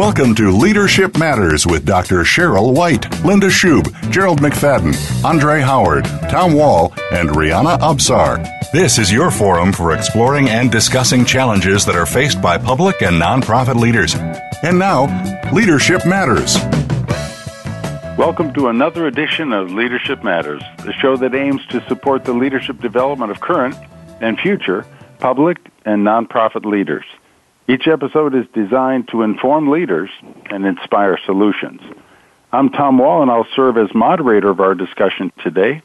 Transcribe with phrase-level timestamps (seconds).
[0.00, 2.20] Welcome to Leadership Matters with Dr.
[2.20, 8.42] Cheryl White, Linda Schub, Gerald McFadden, Andre Howard, Tom Wall, and Rihanna Absar.
[8.72, 13.20] This is your forum for exploring and discussing challenges that are faced by public and
[13.20, 14.14] nonprofit leaders.
[14.62, 15.04] And now,
[15.52, 16.56] Leadership Matters.
[18.16, 22.80] Welcome to another edition of Leadership Matters, the show that aims to support the leadership
[22.80, 23.76] development of current
[24.22, 24.86] and future
[25.18, 27.04] public and nonprofit leaders.
[27.68, 30.10] Each episode is designed to inform leaders
[30.50, 31.80] and inspire solutions.
[32.52, 35.82] I'm Tom Wall, and I'll serve as moderator of our discussion today.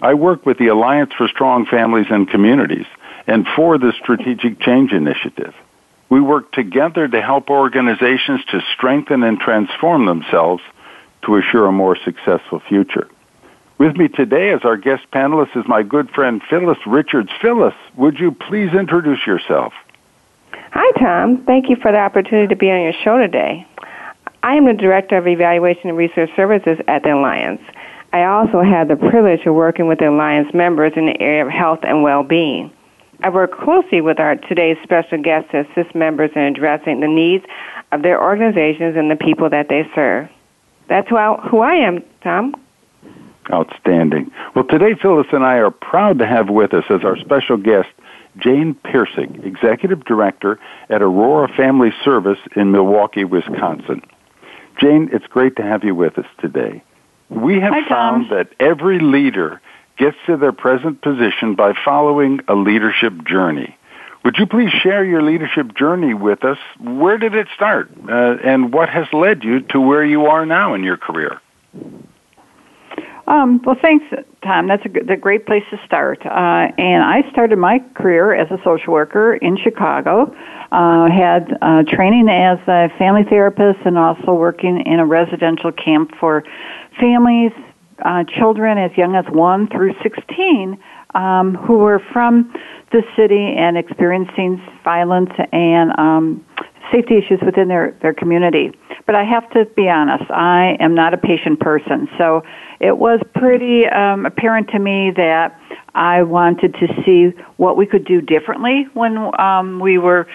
[0.00, 2.86] I work with the Alliance for Strong Families and Communities
[3.26, 5.54] and for the Strategic Change Initiative.
[6.08, 10.62] We work together to help organizations to strengthen and transform themselves
[11.24, 13.08] to assure a more successful future.
[13.78, 17.30] With me today as our guest panelist is my good friend Phyllis Richards.
[17.42, 19.72] Phyllis, would you please introduce yourself?
[20.72, 21.44] Hi, Tom.
[21.46, 23.66] Thank you for the opportunity to be on your show today.
[24.42, 27.60] I am the Director of Evaluation and Research Services at the Alliance.
[28.12, 31.52] I also have the privilege of working with the Alliance members in the area of
[31.52, 32.72] health and well-being.
[33.22, 37.44] I work closely with our today's special guests to assist members in addressing the needs
[37.92, 40.28] of their organizations and the people that they serve.
[40.88, 42.54] That's who I, who I am, Tom.
[43.52, 44.30] Outstanding.
[44.54, 47.88] Well, today Phyllis and I are proud to have with us as our special guest
[48.38, 54.02] Jane Pirsig, Executive Director at Aurora Family Service in Milwaukee, Wisconsin.
[54.78, 56.82] Jane, it's great to have you with us today.
[57.28, 59.60] We have Hi, found that every leader
[59.96, 63.76] gets to their present position by following a leadership journey.
[64.24, 66.58] Would you please share your leadership journey with us?
[66.80, 70.74] Where did it start, uh, and what has led you to where you are now
[70.74, 71.40] in your career?
[73.26, 74.04] Um, well, thanks,
[74.44, 74.68] Tom.
[74.68, 76.24] That's a, good, a great place to start.
[76.24, 80.34] Uh, and I started my career as a social worker in Chicago.
[80.70, 86.12] Uh, had uh, training as a family therapist and also working in a residential camp
[86.20, 86.44] for
[87.00, 87.52] families,
[88.04, 90.78] uh, children as young as 1 through 16
[91.14, 92.52] um, who were from
[92.92, 96.44] the city and experiencing violence and um,
[96.92, 98.72] safety issues within their, their community.
[99.06, 102.08] But I have to be honest, I am not a patient person.
[102.18, 102.42] So
[102.80, 105.60] it was pretty um, apparent to me that
[105.94, 110.26] I wanted to see what we could do differently when um, we were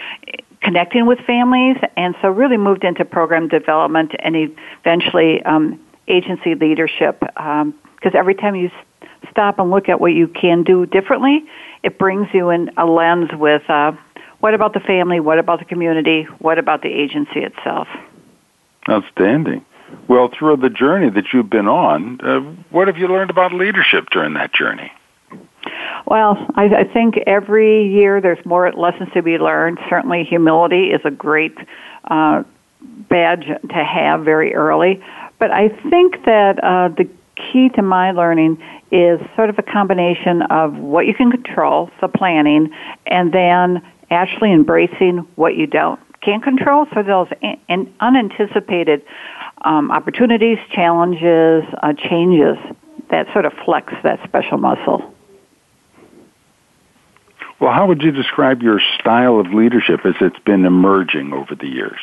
[0.61, 7.19] connecting with families, and so really moved into program development and eventually um, agency leadership.
[7.19, 7.73] Because um,
[8.13, 8.69] every time you
[9.29, 11.45] stop and look at what you can do differently,
[11.83, 13.91] it brings you in a lens with uh,
[14.39, 17.87] what about the family, what about the community, what about the agency itself.
[18.89, 19.63] Outstanding.
[20.07, 24.09] Well, through the journey that you've been on, uh, what have you learned about leadership
[24.11, 24.91] during that journey?
[26.05, 29.79] Well, I, I think every year there's more lessons to be learned.
[29.89, 31.55] Certainly, humility is a great
[32.05, 32.43] uh,
[32.81, 35.03] badge to have very early.
[35.39, 40.41] But I think that uh, the key to my learning is sort of a combination
[40.43, 42.71] of what you can control, the planning,
[43.05, 46.85] and then actually embracing what you don't can't control.
[46.93, 47.27] So those
[47.67, 49.03] in, unanticipated
[49.63, 52.57] um, opportunities, challenges, uh, changes
[53.09, 55.13] that sort of flex that special muscle.
[57.59, 61.67] Well, how would you describe your style of leadership as it's been emerging over the
[61.67, 61.99] years?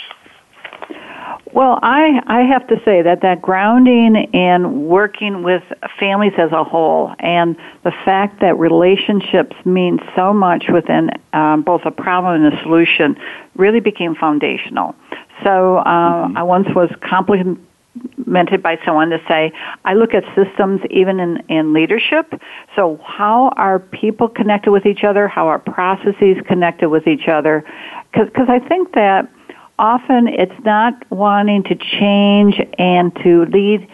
[1.53, 5.63] Well, I, I have to say that that grounding in working with
[5.99, 11.83] families as a whole and the fact that relationships mean so much within um, both
[11.87, 13.17] a problem and a solution
[13.57, 14.95] really became foundational.
[15.45, 16.37] So uh, mm-hmm.
[16.37, 19.53] I once was complimented by someone to say,
[19.85, 22.41] I look at systems even in, in leadership.
[22.77, 25.29] So how are people connected with each other?
[25.29, 27.65] How are processes connected with each other?
[28.13, 29.31] Because I think that
[29.79, 33.89] often it's not wanting to change and to lead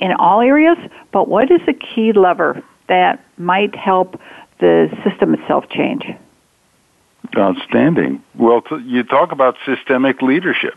[0.00, 0.78] in all areas,
[1.12, 4.20] but what is the key lever that might help
[4.58, 6.04] the system itself change?
[7.36, 8.22] Outstanding.
[8.34, 10.74] Well, you talk about systemic leadership.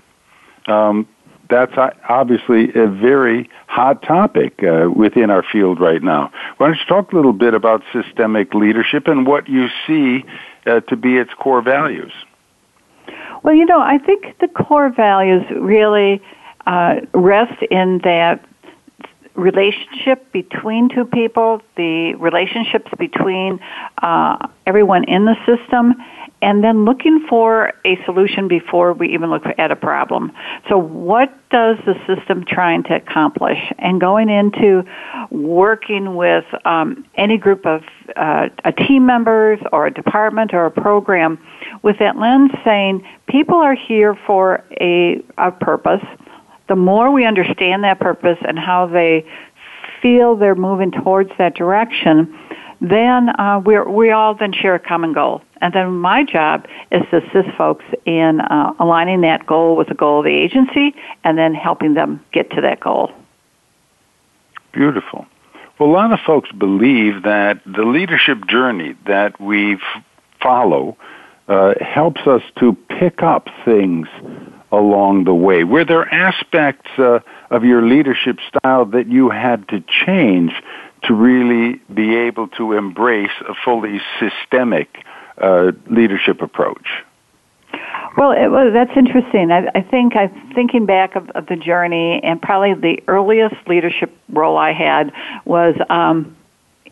[0.68, 1.08] Um,
[1.50, 1.74] that's
[2.08, 6.32] obviously a very hot topic uh, within our field right now.
[6.58, 10.26] Why don't you talk a little bit about systemic leadership and what you see
[10.66, 12.14] uh, to be its core values?
[13.44, 16.22] Well, you know, I think the core values really
[16.66, 18.46] uh, rest in that
[19.36, 23.60] relationship between two people, the relationships between
[24.02, 25.96] uh, everyone in the system,
[26.44, 30.34] and then looking for a solution before we even look at a problem.
[30.68, 33.58] So, what does the system trying to accomplish?
[33.80, 34.84] And going into
[35.32, 37.84] working with um, any group of
[38.18, 41.40] uh, a team members or a department or a program,
[41.82, 46.04] with that lens saying people are here for a, a purpose.
[46.68, 49.26] The more we understand that purpose and how they
[50.02, 52.38] feel they're moving towards that direction,
[52.82, 55.42] then uh, we we all then share a common goal.
[55.64, 59.94] And then my job is to assist folks in uh, aligning that goal with the
[59.94, 60.94] goal of the agency
[61.24, 63.14] and then helping them get to that goal.
[64.74, 65.26] Beautiful.
[65.80, 69.80] Well, a lot of folks believe that the leadership journey that we
[70.42, 70.98] follow
[71.48, 74.10] uh, helps us to pick up things
[74.70, 75.64] along the way.
[75.64, 77.20] Were there aspects uh,
[77.52, 80.52] of your leadership style that you had to change
[81.04, 85.06] to really be able to embrace a fully systemic
[85.44, 87.04] uh, leadership approach?
[88.18, 89.52] Well, it that's interesting.
[89.52, 94.16] I, I think I'm thinking back of, of the journey, and probably the earliest leadership
[94.30, 95.12] role I had
[95.46, 96.36] was um,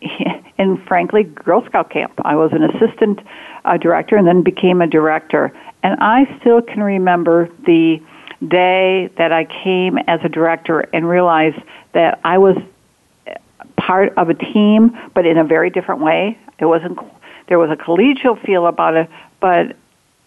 [0.58, 2.12] in, frankly, Girl Scout camp.
[2.24, 3.20] I was an assistant
[3.64, 5.52] uh, director and then became a director.
[5.84, 8.02] And I still can remember the
[8.46, 11.58] day that I came as a director and realized
[11.92, 12.56] that I was
[13.76, 16.38] part of a team, but in a very different way.
[16.58, 16.98] It wasn't.
[17.48, 19.08] There was a collegial feel about it,
[19.40, 19.76] but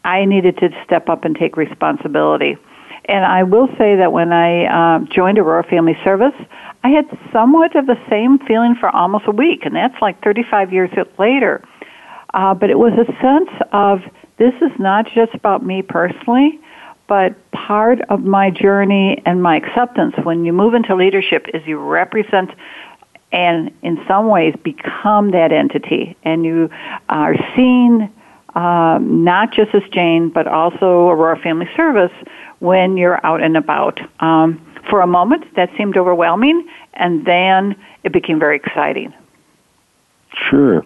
[0.03, 2.57] I needed to step up and take responsibility.
[3.05, 6.33] And I will say that when I uh, joined Aurora Family Service,
[6.83, 10.73] I had somewhat of the same feeling for almost a week, and that's like 35
[10.73, 11.63] years later.
[12.33, 14.01] Uh, but it was a sense of
[14.37, 16.59] this is not just about me personally,
[17.07, 21.77] but part of my journey and my acceptance when you move into leadership is you
[21.77, 22.49] represent
[23.35, 26.69] and in some ways become that entity and you
[27.09, 28.09] are seen
[28.55, 32.13] um, not just as Jane but also Aurora Family Service
[32.59, 33.99] when you're out and about.
[34.21, 39.13] Um, for a moment that seemed overwhelming and then it became very exciting.
[40.49, 40.85] Sure.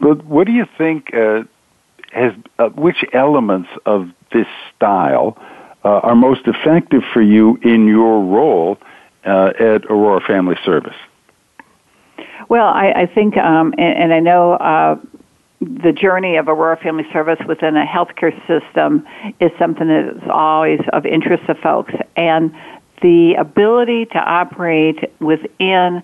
[0.00, 1.44] But what do you think uh,
[2.10, 5.38] has uh, which elements of this style
[5.84, 8.78] uh, are most effective for you in your role
[9.24, 10.96] uh, at Aurora Family Service?
[12.48, 14.98] Well, I, I think, um, and, and, I know uh,
[15.60, 19.06] the journey of Aurora Family Service within a healthcare system
[19.40, 22.54] is something that is always of interest to folks, and
[23.02, 26.02] the ability to operate within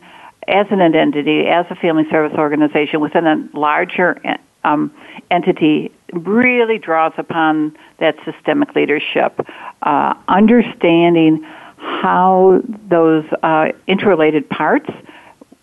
[0.48, 4.20] as an entity, as a family service organization within a larger
[4.64, 4.92] um,
[5.30, 9.38] entity really draws upon that systemic leadership,
[9.82, 11.42] uh, understanding
[11.76, 14.90] how those uh, interrelated parts,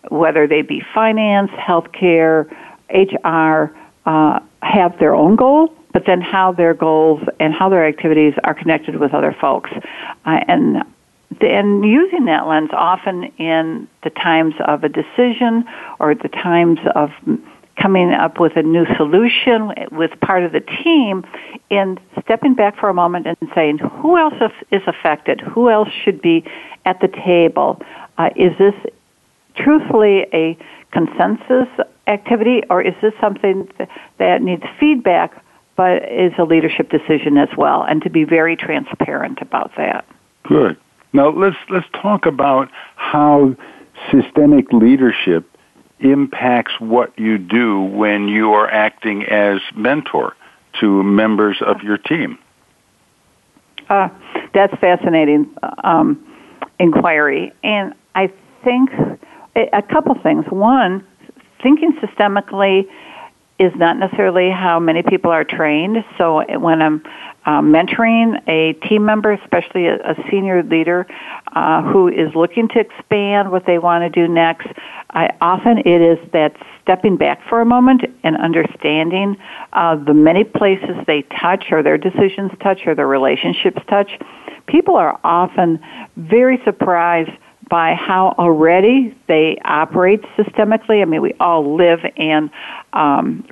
[0.10, 2.50] whether they be finance, healthcare,
[2.90, 3.76] HR,
[4.06, 8.54] uh, have their own goal, but then how their goals and how their activities are
[8.54, 9.70] connected with other folks.
[10.26, 10.84] Uh, and
[11.42, 15.66] and using that lens often in the times of a decision
[16.00, 17.12] or the times of
[17.82, 21.24] coming up with a new solution with part of the team
[21.70, 24.34] and stepping back for a moment and saying, who else
[24.72, 25.40] is affected?
[25.42, 26.44] Who else should be
[26.86, 27.82] at the table?
[28.18, 28.74] Uh, is this
[29.58, 30.58] truthfully a
[30.92, 31.68] consensus
[32.08, 33.70] activity or is this something
[34.18, 35.44] that needs feedback
[35.76, 37.84] but is a leadership decision as well?
[37.84, 40.06] And to be very transparent about that.
[40.44, 40.78] Good.
[41.14, 43.56] Now let's let's talk about how
[44.12, 45.46] systemic leadership
[46.00, 50.36] impacts what you do when you are acting as mentor
[50.80, 52.38] to members of your team.
[53.90, 54.10] Uh,
[54.54, 55.50] that's fascinating
[55.84, 56.24] um,
[56.80, 58.32] inquiry, and I
[58.64, 58.92] think
[59.74, 60.46] a couple things.
[60.50, 61.06] One,
[61.62, 62.88] thinking systemically
[63.60, 66.06] is not necessarily how many people are trained.
[66.18, 67.04] So when I'm
[67.46, 71.08] uh, mentoring a team member, especially a, a senior leader
[71.56, 74.68] uh, who is looking to expand what they want to do next,
[75.10, 79.38] I, often it is that stepping back for a moment and understanding
[79.74, 84.20] uh, the many places they touch or their decisions touch or their relationships touch.
[84.68, 85.80] People are often
[86.16, 87.32] very surprised
[87.70, 91.02] by how already they operate systemically.
[91.02, 92.50] I mean, we all live in
[92.94, 93.44] um,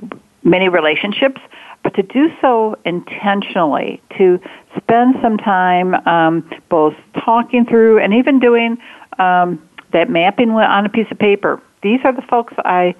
[0.42, 1.40] many relationships,
[1.82, 4.40] but to do so intentionally, to
[4.76, 6.94] spend some time um, both
[7.24, 8.78] talking through and even doing
[9.18, 11.60] um, that mapping on a piece of paper.
[11.82, 12.94] These are the folks I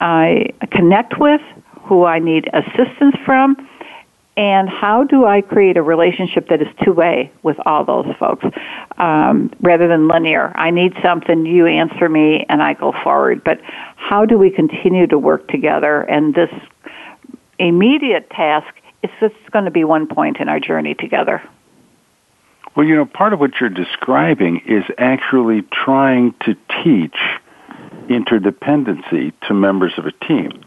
[0.00, 1.40] I connect with,
[1.82, 3.56] who I need assistance from,
[4.36, 8.44] and how do I create a relationship that is two way with all those folks
[8.98, 10.52] um, rather than linear?
[10.54, 13.42] I need something, you answer me, and I go forward.
[13.42, 13.60] But
[13.96, 16.02] how do we continue to work together?
[16.02, 16.50] And this
[17.58, 21.42] immediate task is just going to be one point in our journey together.
[22.76, 27.16] Well, you know, part of what you're describing is actually trying to teach
[28.10, 30.62] interdependency to members of a team.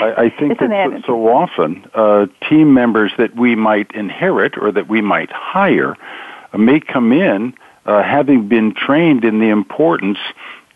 [0.00, 4.88] I, I think that so often uh, team members that we might inherit or that
[4.88, 5.96] we might hire
[6.52, 7.54] uh, may come in
[7.86, 10.18] uh, having been trained in the importance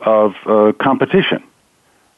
[0.00, 1.42] of uh, competition.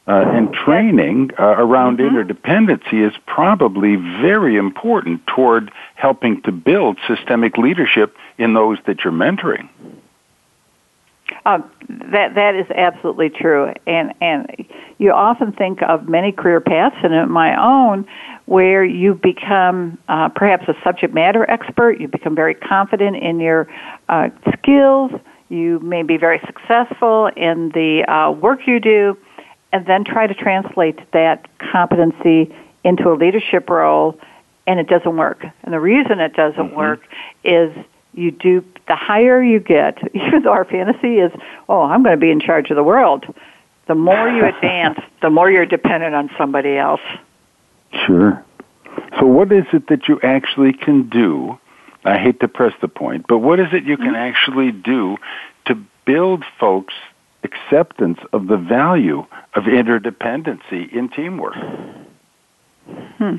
[0.07, 2.15] Uh, and training uh, around mm-hmm.
[2.15, 9.11] interdependency is probably very important toward helping to build systemic leadership in those that you're
[9.11, 9.67] mentoring.
[11.43, 11.59] Uh,
[11.89, 17.29] that that is absolutely true, and and you often think of many career paths, and
[17.29, 18.07] my own,
[18.45, 23.67] where you become uh, perhaps a subject matter expert, you become very confident in your
[24.07, 25.11] uh, skills,
[25.49, 29.17] you may be very successful in the uh, work you do,
[29.73, 34.17] and then try to translate that competency into a leadership role,
[34.65, 35.43] and it doesn't work.
[35.63, 36.75] And the reason it doesn't mm-hmm.
[36.75, 37.01] work
[37.43, 37.75] is
[38.13, 41.31] you do the higher you get, even though our fantasy is,
[41.67, 43.25] oh, I'm going to be in charge of the world.
[43.87, 47.01] The more you advance, the more you're dependent on somebody else.
[48.05, 48.43] Sure.
[49.19, 51.59] So, what is it that you actually can do
[52.05, 54.15] I hate to press the point, but what is it you can mm-hmm.
[54.15, 55.17] actually do
[55.65, 55.75] to
[56.05, 56.93] build folks'
[57.43, 59.25] acceptance of the value
[59.55, 61.55] of interdependency in teamwork?
[63.17, 63.37] Hmm.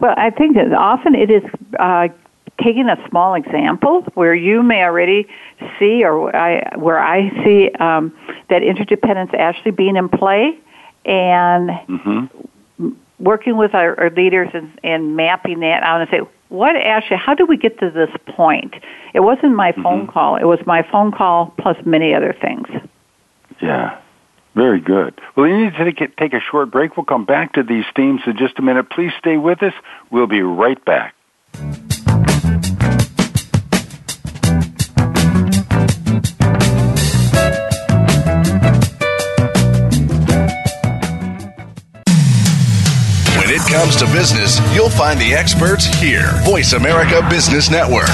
[0.00, 1.42] Well, I think that often it is
[1.78, 2.08] uh,
[2.62, 5.26] taking a small example where you may already
[5.78, 8.16] see, or I, where I see um,
[8.50, 10.58] that interdependence actually being in play,
[11.04, 12.90] and mm-hmm.
[13.18, 17.34] working with our, our leaders and, and mapping that out and say, what actually, how
[17.34, 18.74] did we get to this point?
[19.14, 19.82] It wasn't my mm-hmm.
[19.82, 20.36] phone call.
[20.36, 22.68] It was my phone call plus many other things.
[23.60, 23.98] Yeah.
[24.54, 25.20] Very good.
[25.36, 26.96] Well, we need to take, take a short break.
[26.96, 28.90] We'll come back to these themes in just a minute.
[28.90, 29.74] Please stay with us.
[30.10, 31.14] We'll be right back.
[43.78, 46.32] Comes to business, you'll find the experts here.
[46.42, 48.08] Voice America Business Network.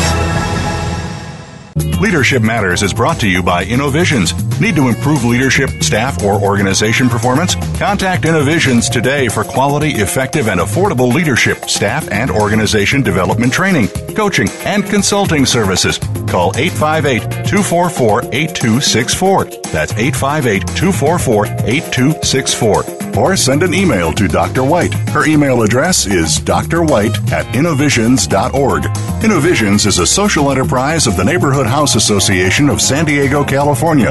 [2.02, 4.34] Leadership Matters is brought to you by Innovisions.
[4.60, 7.56] Need to improve leadership, staff, or organization performance?
[7.76, 14.48] Contact Innovisions today for quality, effective, and affordable leadership, staff, and organization development training, coaching,
[14.64, 15.98] and consulting services.
[16.28, 19.44] Call 858 244 8264.
[19.72, 24.64] That's 858 244 8264 or send an email to Dr.
[24.64, 24.92] White.
[25.10, 28.84] Her email address is drwhite at innovisions.org.
[29.24, 34.10] Innovisions is a social enterprise of the Neighborhood House Association of San Diego, California.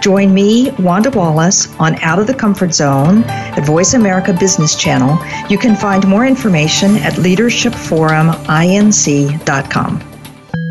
[0.00, 5.18] Join me, Wanda Wallace, on Out of the Comfort Zone at Voice America Business Channel.
[5.48, 10.00] You can find more information at leadershipforuminc.com.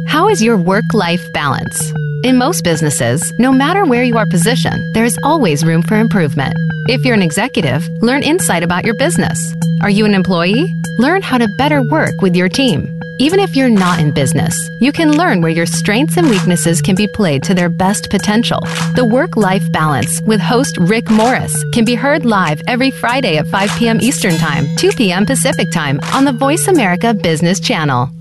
[0.08, 1.94] How is your work life balance?
[2.24, 6.56] In most businesses, no matter where you are positioned, there is always room for improvement.
[6.88, 9.54] If you're an executive, learn insight about your business.
[9.82, 10.74] Are you an employee?
[10.98, 12.90] Learn how to better work with your team.
[13.20, 16.96] Even if you're not in business, you can learn where your strengths and weaknesses can
[16.96, 18.60] be played to their best potential.
[18.96, 23.48] The Work Life Balance with host Rick Morris can be heard live every Friday at
[23.48, 24.00] 5 p.m.
[24.02, 25.26] Eastern Time, 2 p.m.
[25.26, 28.12] Pacific Time on the Voice America Business Channel.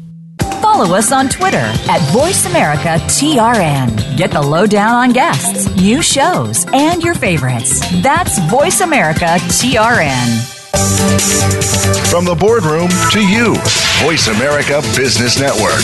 [0.63, 4.17] Follow us on Twitter at VoiceAmericaTRN.
[4.17, 7.81] Get the lowdown on guests, new shows, and your favorites.
[8.03, 10.56] That's Voice America TRN.
[12.11, 13.55] From the boardroom to you,
[14.05, 15.83] Voice America Business Network.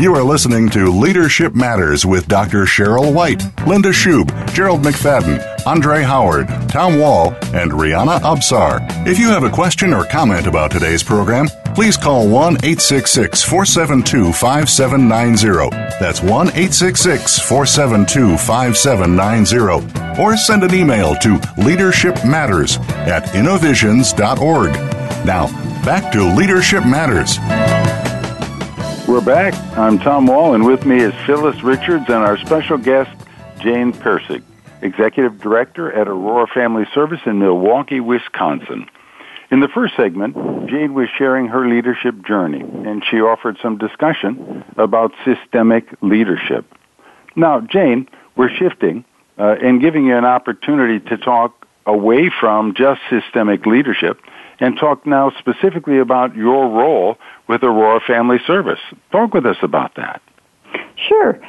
[0.00, 2.66] You are listening to Leadership Matters with Dr.
[2.66, 8.78] Cheryl White, Linda Schub, Gerald McFadden, Andre Howard, Tom Wall, and Rihanna Absar.
[9.08, 14.32] If you have a question or comment about today's program, please call 1 866 472
[14.32, 15.70] 5790.
[16.00, 20.22] That's 1 866 472 5790.
[20.22, 24.72] Or send an email to Leadership Matters at innovisions.org.
[25.24, 25.46] Now,
[25.84, 27.38] back to Leadership Matters.
[29.08, 29.54] We're back.
[29.78, 33.10] I'm Tom Wall, and with me is Phyllis Richards and our special guest,
[33.58, 34.42] Jane Pirsig,
[34.82, 38.88] Executive Director at Aurora Family Service in Milwaukee, Wisconsin.
[39.50, 40.36] In the first segment,
[40.68, 46.66] Jane was sharing her leadership journey, and she offered some discussion about systemic leadership.
[47.34, 49.04] Now, Jane, we're shifting
[49.38, 54.20] uh, and giving you an opportunity to talk away from just systemic leadership
[54.60, 57.16] and talk now specifically about your role
[57.48, 58.80] with Aurora Family Service.
[59.12, 60.20] Talk with us about that.
[61.08, 61.40] Sure.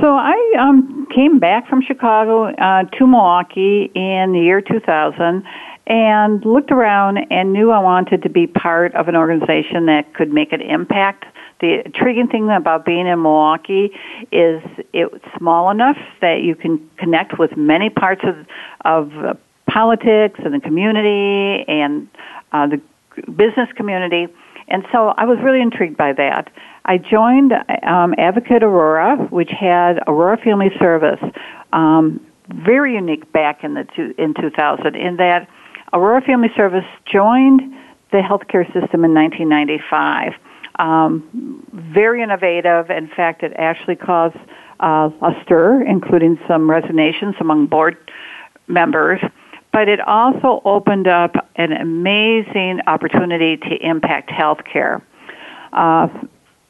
[0.00, 5.44] So I um, came back from Chicago uh, to Milwaukee in the year 2000
[5.86, 10.32] and looked around and knew I wanted to be part of an organization that could
[10.32, 11.24] make an impact.
[11.60, 13.92] The intriguing thing about being in Milwaukee
[14.30, 14.62] is
[14.92, 18.46] it's small enough that you can connect with many parts of,
[18.84, 22.08] of politics and the community and
[22.52, 22.80] uh, the
[23.30, 24.28] business community.
[24.68, 26.50] And so I was really intrigued by that.
[26.84, 31.20] I joined um, Advocate Aurora, which had Aurora Family Service,
[31.72, 35.48] um, very unique back in the two, in 2000 in that
[35.92, 37.60] Aurora Family Service joined
[38.12, 40.32] the healthcare system in 1995.
[40.78, 42.90] Um, very innovative.
[42.90, 44.36] In fact, it actually caused
[44.80, 47.96] uh, a stir, including some resignations among board
[48.68, 49.20] members.
[49.72, 55.02] But it also opened up an amazing opportunity to impact healthcare.
[55.72, 56.08] Uh,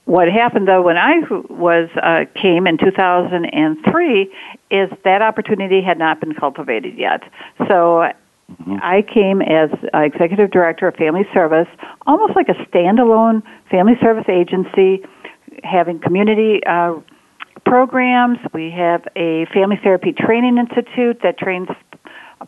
[0.05, 4.35] what happened though when I was uh, came in 2003
[4.71, 7.23] is that opportunity had not been cultivated yet.
[7.69, 8.13] So
[8.51, 8.77] mm-hmm.
[8.83, 11.69] I came as uh, executive director of family service,
[12.07, 15.05] almost like a standalone family service agency,
[15.65, 16.95] having community uh,
[17.65, 18.39] programs.
[18.53, 21.69] We have a family therapy training institute that trains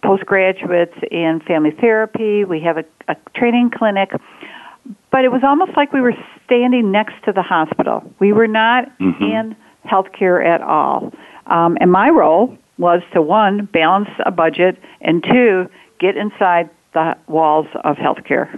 [0.03, 2.45] postgraduates in family therapy.
[2.45, 4.11] We have a, a training clinic
[5.11, 8.03] but it was almost like we were standing next to the hospital.
[8.19, 9.23] We were not mm-hmm.
[9.23, 11.13] in healthcare at all.
[11.47, 15.69] Um, and my role was to one, balance a budget, and two,
[16.05, 18.49] get inside the walls of healthcare.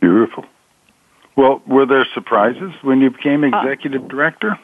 [0.00, 0.44] Beautiful.
[1.36, 4.58] Well, were there surprises when you became uh, executive uh, director?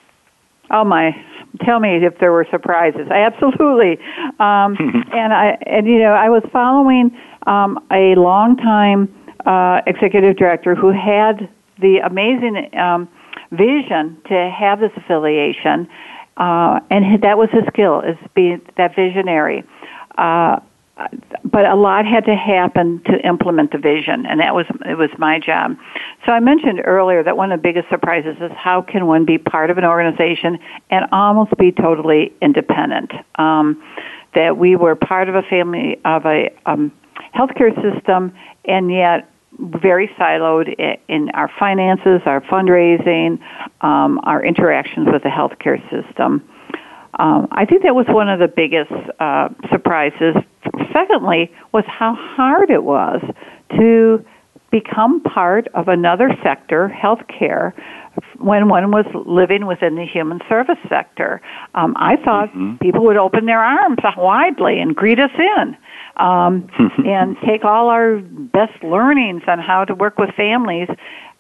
[0.70, 1.12] Oh my!
[1.64, 3.06] Tell me if there were surprises.
[3.10, 3.98] Absolutely.
[4.40, 4.76] Um,
[5.12, 9.14] and I and you know I was following um, a long time
[9.46, 11.48] uh, executive director who had
[11.80, 13.08] the amazing um,
[13.52, 15.86] vision to have this affiliation,
[16.38, 19.62] uh, and that was his skill, is being that visionary.
[20.16, 20.60] Uh,
[21.44, 25.10] but a lot had to happen to implement the vision, and that was it was
[25.18, 25.76] my job.
[26.24, 29.38] So I mentioned earlier that one of the biggest surprises is how can one be
[29.38, 30.58] part of an organization
[30.90, 33.12] and almost be totally independent.
[33.36, 33.82] Um,
[34.34, 36.92] that we were part of a family of a um,
[37.34, 38.32] healthcare system,
[38.64, 43.38] and yet very siloed in our finances, our fundraising,
[43.80, 46.42] um, our interactions with the healthcare system.
[47.18, 50.34] Um, I think that was one of the biggest uh, surprises.
[50.92, 53.20] Secondly, was how hard it was
[53.78, 54.24] to
[54.70, 57.72] become part of another sector, healthcare,
[58.38, 61.40] when one was living within the human service sector.
[61.74, 62.76] Um, I thought mm-hmm.
[62.78, 65.76] people would open their arms widely and greet us in
[66.16, 66.68] um,
[67.06, 70.88] and take all our best learnings on how to work with families,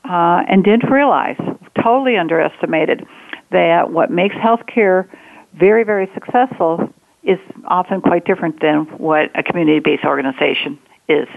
[0.04, 1.36] uh, and didn't realize,
[1.82, 3.06] totally underestimated,
[3.50, 5.08] that what makes healthcare
[5.54, 11.28] very, very successful is often quite different than what a community-based organization is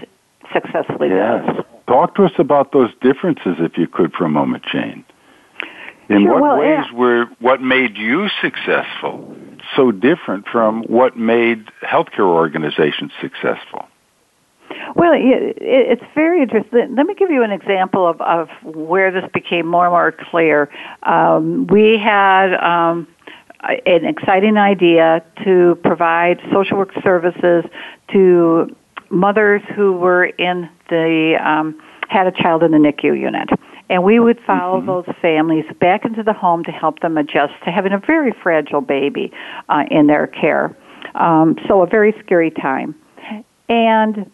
[0.52, 1.44] successfully yes.
[1.46, 1.64] does.
[1.86, 5.04] Talk to us about those differences, if you could, for a moment, Jane.
[6.10, 6.98] In sure, what well, ways yeah.
[6.98, 9.36] were what made you successful
[9.76, 13.86] so different from what made healthcare organizations successful?
[14.94, 16.94] Well, it's very interesting.
[16.94, 20.70] Let me give you an example of, of where this became more and more clear.
[21.02, 23.06] Um, we had um,
[23.60, 27.64] an exciting idea to provide social work services
[28.12, 28.74] to
[29.10, 33.48] mothers who were in the um, had a child in the NICU unit
[33.90, 34.86] and we would follow mm-hmm.
[34.86, 38.80] those families back into the home to help them adjust to having a very fragile
[38.80, 39.32] baby
[39.68, 40.76] uh, in their care.
[41.14, 42.94] Um, so a very scary time.
[43.68, 44.30] And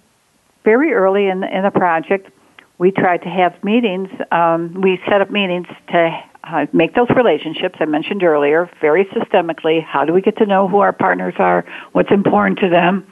[0.64, 2.30] very early in the, in the project,
[2.78, 4.08] we tried to have meetings.
[4.32, 9.82] Um, we set up meetings to uh, make those relationships I mentioned earlier very systemically.
[9.82, 11.64] How do we get to know who our partners are?
[11.92, 13.06] What's important to them?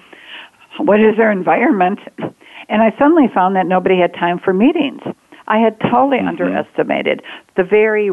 [0.79, 1.99] What is their environment?
[2.69, 5.03] And I suddenly found that nobody had time for meetings.
[5.47, 6.29] I had totally mm-hmm.
[6.29, 7.23] underestimated
[7.57, 8.11] the very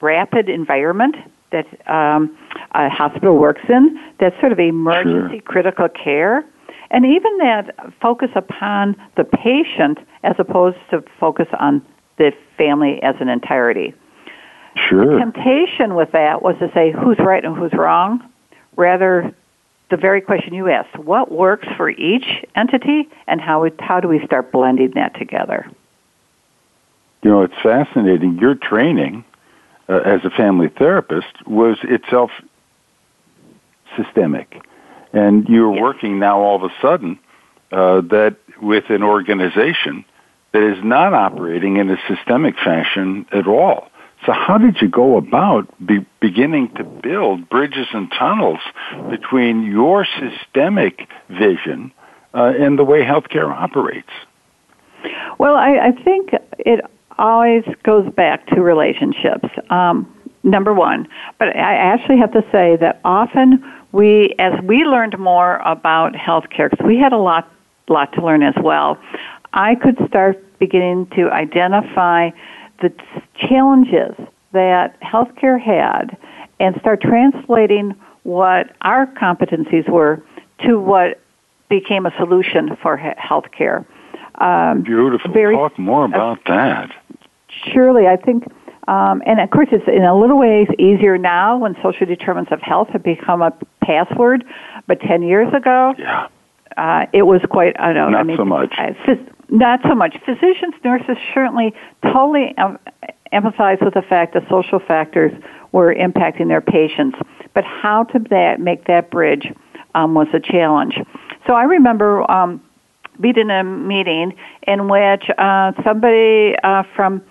[0.00, 1.16] rapid environment
[1.52, 2.36] that um,
[2.72, 5.42] a hospital works in, that sort of emergency sure.
[5.42, 6.44] critical care,
[6.90, 11.84] and even that focus upon the patient as opposed to focus on
[12.18, 13.94] the family as an entirety.
[14.76, 15.14] Sure.
[15.14, 18.22] The temptation with that was to say who's right and who's wrong,
[18.76, 19.34] rather
[19.90, 24.08] the very question you asked: What works for each entity, and how we, how do
[24.08, 25.70] we start blending that together?
[27.22, 28.38] You know, it's fascinating.
[28.38, 29.24] Your training
[29.88, 32.30] uh, as a family therapist was itself
[33.96, 34.62] systemic,
[35.12, 35.82] and you're yes.
[35.82, 37.18] working now all of a sudden
[37.72, 40.04] uh, that with an organization
[40.52, 43.88] that is not operating in a systemic fashion at all.
[44.26, 48.58] So how did you go about be beginning to build bridges and tunnels
[49.08, 51.92] between your systemic vision
[52.34, 54.10] uh, and the way healthcare operates?
[55.38, 56.80] Well, I, I think it
[57.18, 59.48] always goes back to relationships.
[59.70, 60.12] Um,
[60.42, 61.08] number one,
[61.38, 66.68] but I actually have to say that often we, as we learned more about healthcare,
[66.68, 67.48] because we had a lot,
[67.88, 68.98] lot to learn as well.
[69.52, 72.30] I could start beginning to identify
[72.80, 72.92] the
[73.36, 74.14] challenges
[74.52, 76.16] that healthcare had
[76.58, 80.22] and start translating what our competencies were
[80.64, 81.20] to what
[81.68, 83.84] became a solution for healthcare.
[84.40, 85.32] Um, Beautiful.
[85.32, 86.90] Very, Talk more about uh, that.
[87.72, 88.44] Surely, I think,
[88.88, 92.60] um, and of course, it's in a little ways easier now when social determinants of
[92.60, 94.44] health have become a password.
[94.86, 96.28] But ten years ago, yeah.
[96.76, 97.78] Uh, it was quite.
[97.80, 98.08] I don't know.
[98.10, 98.74] Not I mean, so much.
[98.78, 99.14] Uh,
[99.48, 100.16] not so much.
[100.24, 102.54] Physicians, nurses certainly totally
[103.32, 105.32] empathize with the fact that social factors
[105.72, 107.18] were impacting their patients,
[107.54, 109.52] but how to that, make that bridge
[109.94, 110.98] um, was a challenge.
[111.46, 112.62] So I remember um,
[113.20, 114.34] being in a meeting
[114.66, 117.22] in which uh, somebody uh, from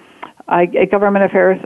[0.47, 1.60] a government affairs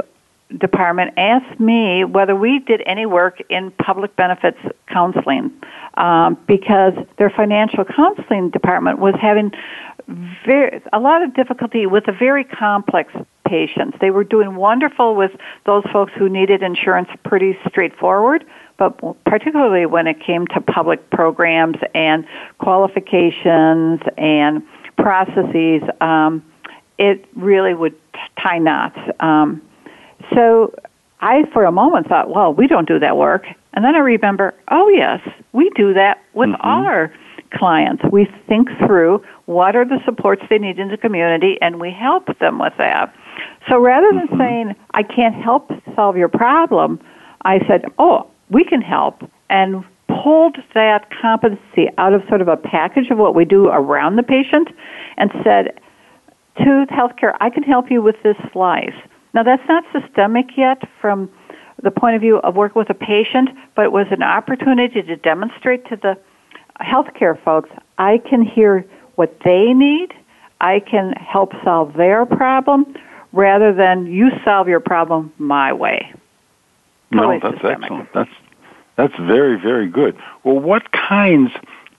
[0.57, 4.57] department asked me whether we did any work in public benefits
[4.87, 5.51] counseling
[5.95, 9.51] um, because their financial counseling department was having
[10.45, 13.13] very, a lot of difficulty with a very complex
[13.45, 13.97] patients.
[13.99, 15.31] They were doing wonderful with
[15.65, 18.45] those folks who needed insurance pretty straightforward,
[18.77, 18.91] but
[19.25, 22.25] particularly when it came to public programs and
[22.59, 24.63] qualifications and
[24.97, 26.43] processes, um,
[26.97, 27.95] it really would
[28.37, 28.99] tie knots.
[29.19, 29.61] Um,
[30.33, 30.73] so
[31.21, 33.47] I, for a moment, thought, well, we don't do that work.
[33.73, 35.19] And then I remember, oh, yes,
[35.53, 36.67] we do that with mm-hmm.
[36.67, 37.13] our
[37.53, 38.03] clients.
[38.11, 42.27] We think through what are the supports they need in the community and we help
[42.39, 43.13] them with that.
[43.67, 44.39] So rather than mm-hmm.
[44.39, 46.99] saying, I can't help solve your problem,
[47.45, 49.83] I said, oh, we can help and
[50.23, 54.23] pulled that competency out of sort of a package of what we do around the
[54.23, 54.69] patient
[55.17, 55.79] and said
[56.57, 58.95] to healthcare, I can help you with this slice.
[59.33, 61.29] Now that's not systemic yet from
[61.81, 65.15] the point of view of work with a patient, but it was an opportunity to
[65.15, 66.17] demonstrate to the
[66.81, 70.13] healthcare folks, I can hear what they need.
[70.61, 72.95] I can help solve their problem
[73.31, 76.13] rather than you solve your problem my way.
[77.13, 77.83] Totally no, that's systemic.
[77.83, 78.13] excellent.
[78.13, 78.29] That's
[78.95, 80.17] that's very very good.
[80.43, 81.51] Well, what kinds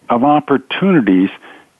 [0.08, 1.30] of opportunities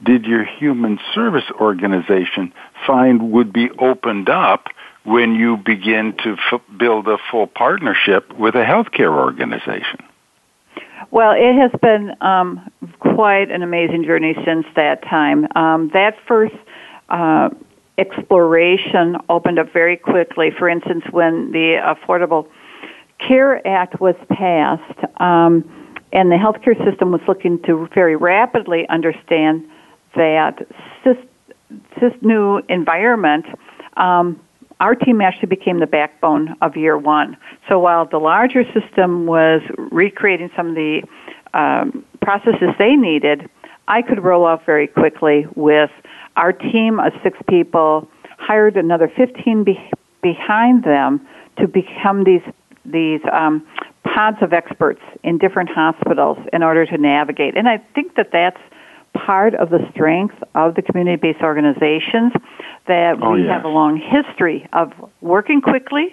[0.03, 2.53] did your human service organization
[2.87, 4.69] find would be opened up
[5.05, 10.01] when you begin to f- build a full partnership with a healthcare organization?
[11.11, 15.49] Well, it has been um, quite an amazing journey since that time.
[15.57, 16.55] Um, that first
[17.09, 17.51] uh,
[17.99, 20.51] exploration opened up very quickly.
[20.57, 22.49] For instance, when the Affordable
[23.19, 25.65] Care Act was passed, um,
[26.13, 29.69] and the healthcare system was looking to very rapidly understand
[30.17, 30.67] that
[31.05, 31.17] this,
[32.21, 33.47] new environment,
[33.97, 34.41] um,
[34.81, 37.37] our team actually became the backbone of year one.
[37.69, 41.03] So while the larger system was recreating some of the
[41.53, 43.49] um, processes they needed,
[43.89, 45.91] I could roll off very quickly with
[46.37, 49.91] our team of six people, hired another 15 be-
[50.23, 51.27] behind them
[51.59, 52.43] to become these
[52.85, 53.67] these um,
[54.05, 57.57] pods of experts in different hospitals in order to navigate.
[57.57, 58.61] And I think that that's
[59.13, 62.33] part of the strength of the community-based organizations
[62.91, 63.51] that oh, we yes.
[63.55, 66.07] have a long history of working quickly,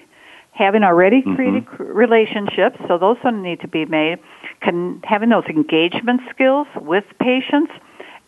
[0.51, 1.35] having already mm-hmm.
[1.35, 4.17] created relationships, so those don't need to be made,
[4.61, 7.71] can, having those engagement skills with patients,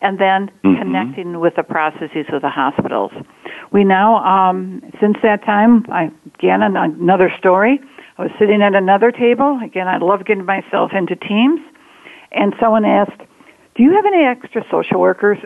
[0.01, 0.75] and then mm-hmm.
[0.81, 3.12] connecting with the processes of the hospitals.
[3.71, 7.79] We now, um, since that time, I, again, another story.
[8.17, 9.59] I was sitting at another table.
[9.63, 11.62] Again, I love getting myself into teams.
[12.31, 13.21] And someone asked,
[13.75, 15.38] do you have any extra social workers?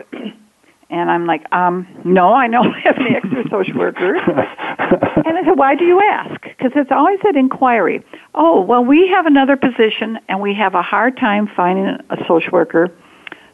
[0.94, 4.20] And I'm like, um, no, I don't have any extra social workers.
[4.26, 6.40] and I said, why do you ask?
[6.40, 8.00] Because it's always that inquiry.
[8.32, 12.52] Oh, well, we have another position, and we have a hard time finding a social
[12.52, 12.92] worker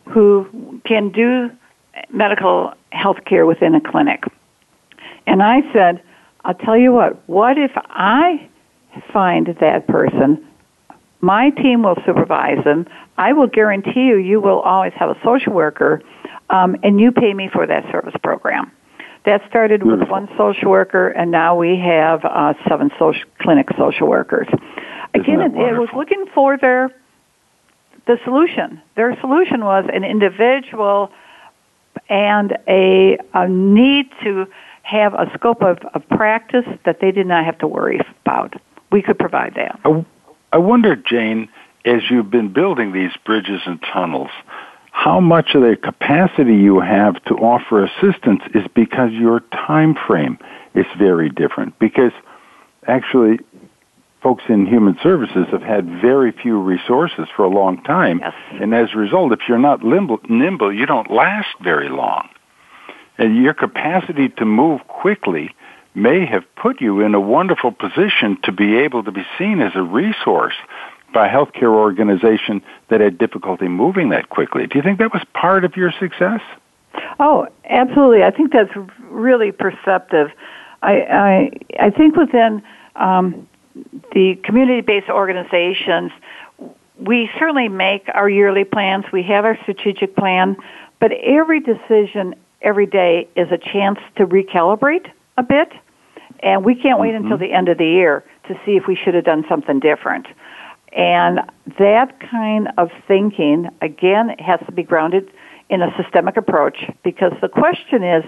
[0.04, 1.50] who can do
[2.12, 4.22] medical health care within a clinic.
[5.26, 6.02] And I said,
[6.44, 8.48] I'll tell you what, what if I
[9.12, 10.46] find that person
[11.20, 12.86] my team will supervise them.
[13.18, 16.02] I will guarantee you, you will always have a social worker,
[16.50, 18.70] um, and you pay me for that service program.
[19.24, 24.08] That started with one social worker, and now we have uh, seven social clinic social
[24.08, 24.48] workers.
[25.12, 26.90] Again, it, it was looking for their
[28.06, 28.80] the solution.
[28.96, 31.12] Their solution was an individual
[32.08, 34.46] and a, a need to
[34.82, 38.54] have a scope of, of practice that they did not have to worry about.
[38.90, 39.78] We could provide that.
[39.84, 40.04] I,
[40.52, 41.48] I wonder, Jane,
[41.84, 44.30] as you've been building these bridges and tunnels,
[45.02, 50.38] how much of the capacity you have to offer assistance is because your time frame
[50.74, 51.78] is very different.
[51.78, 52.12] Because
[52.86, 53.38] actually,
[54.22, 58.18] folks in human services have had very few resources for a long time.
[58.18, 58.34] Yes.
[58.60, 62.28] And as a result, if you're not limble, nimble, you don't last very long.
[63.16, 65.54] And your capacity to move quickly
[65.94, 69.72] may have put you in a wonderful position to be able to be seen as
[69.74, 70.56] a resource
[71.12, 74.66] by a healthcare organization that had difficulty moving that quickly.
[74.66, 76.40] Do you think that was part of your success?
[77.18, 78.22] Oh, absolutely.
[78.22, 80.30] I think that's really perceptive.
[80.82, 82.62] I I, I think within
[82.96, 83.48] um,
[84.12, 86.12] the community-based organizations,
[86.98, 89.04] we certainly make our yearly plans.
[89.12, 90.56] We have our strategic plan,
[90.98, 95.72] but every decision every day is a chance to recalibrate a bit,
[96.42, 97.24] and we can't wait mm-hmm.
[97.24, 100.26] until the end of the year to see if we should have done something different.
[100.92, 101.40] And
[101.78, 105.30] that kind of thinking, again, has to be grounded
[105.68, 108.24] in a systemic approach because the question is,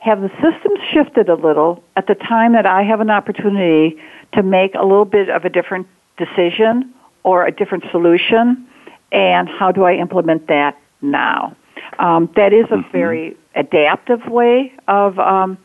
[0.00, 4.00] have the systems shifted a little at the time that I have an opportunity
[4.32, 8.66] to make a little bit of a different decision or a different solution?
[9.12, 11.56] And how do I implement that now?
[11.98, 12.92] Um, that is a mm-hmm.
[12.92, 15.58] very adaptive way of um,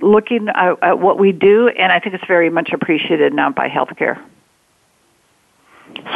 [0.00, 3.68] looking at, at what we do, and I think it's very much appreciated now by
[3.68, 4.22] healthcare.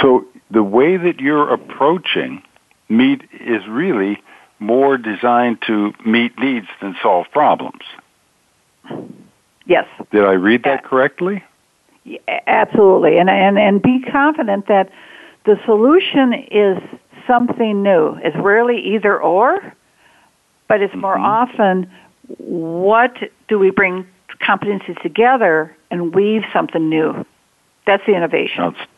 [0.00, 2.42] So the way that you're approaching
[2.88, 4.22] meet is really
[4.58, 7.82] more designed to meet needs than solve problems.
[9.66, 9.86] Yes.
[10.10, 11.44] Did I read that correctly?
[12.46, 14.90] Absolutely, and and and be confident that
[15.44, 16.78] the solution is
[17.26, 18.18] something new.
[18.24, 19.74] It's rarely either or,
[20.68, 21.24] but it's more mm-hmm.
[21.24, 21.90] often
[22.38, 23.14] what
[23.48, 24.06] do we bring
[24.40, 27.26] competencies together and weave something new.
[27.86, 28.74] That's the innovation.
[28.74, 28.90] That's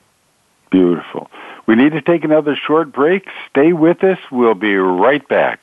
[0.70, 1.30] beautiful.
[1.66, 3.28] We need to take another short break.
[3.50, 4.18] Stay with us.
[4.30, 5.60] We'll be right back.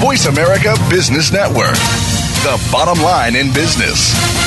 [0.00, 1.74] Voice America Business Network,
[2.42, 4.39] the bottom line in business.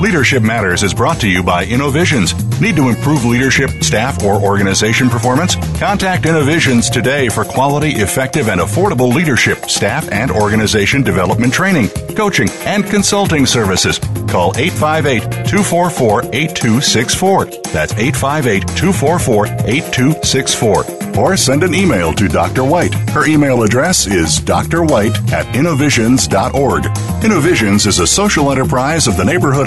[0.00, 2.32] Leadership Matters is brought to you by Innovisions.
[2.60, 5.56] Need to improve leadership, staff, or organization performance?
[5.78, 12.48] Contact Innovisions today for quality, effective, and affordable leadership, staff, and organization development training, coaching,
[12.64, 13.98] and consulting services.
[14.28, 17.44] Call 858 244 8264.
[17.72, 22.64] That's 858 244 8264 or send an email to Dr.
[22.64, 22.94] White.
[23.10, 26.86] Her email address is drwhite at innovisions.org.
[27.24, 29.66] Innovisions is a social enterprise of the Neighborhood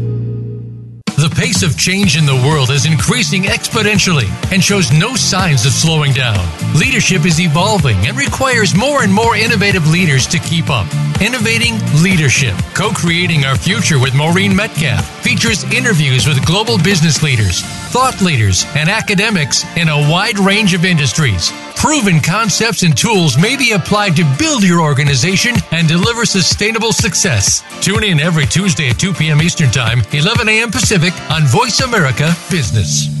[1.31, 5.71] The pace of change in the world is increasing exponentially and shows no signs of
[5.71, 6.45] slowing down.
[6.75, 10.87] Leadership is evolving and requires more and more innovative leaders to keep up.
[11.21, 17.61] Innovating Leadership, co creating our future with Maureen Metcalf, features interviews with global business leaders,
[17.91, 21.53] thought leaders, and academics in a wide range of industries.
[21.81, 27.63] Proven concepts and tools may be applied to build your organization and deliver sustainable success.
[27.83, 29.41] Tune in every Tuesday at 2 p.m.
[29.41, 30.69] Eastern Time, 11 a.m.
[30.69, 33.20] Pacific on Voice America Business.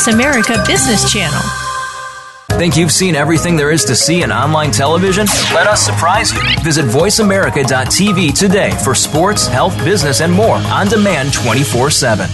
[0.00, 1.42] Voice America Business Channel.
[2.58, 5.26] Think you've seen everything there is to see in online television?
[5.52, 6.40] Let us surprise you.
[6.62, 12.30] Visit VoiceAmerica.tv today for sports, health, business, and more on demand 24 7.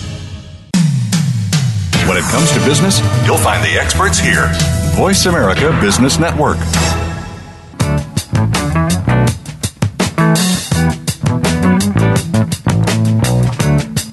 [2.07, 4.49] When it comes to business, you'll find the experts here.
[4.95, 6.59] Voice America Business Network.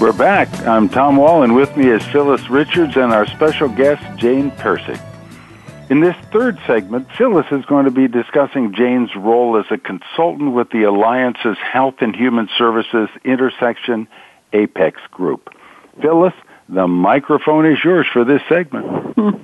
[0.00, 0.48] We're back.
[0.64, 5.00] I'm Tom Wall, and with me is Phyllis Richards and our special guest, Jane Pirsig.
[5.90, 10.52] In this third segment, Phyllis is going to be discussing Jane's role as a consultant
[10.52, 14.06] with the Alliance's Health and Human Services Intersection
[14.52, 15.52] Apex Group.
[16.00, 16.34] Phyllis,
[16.68, 19.16] the microphone is yours for this segment.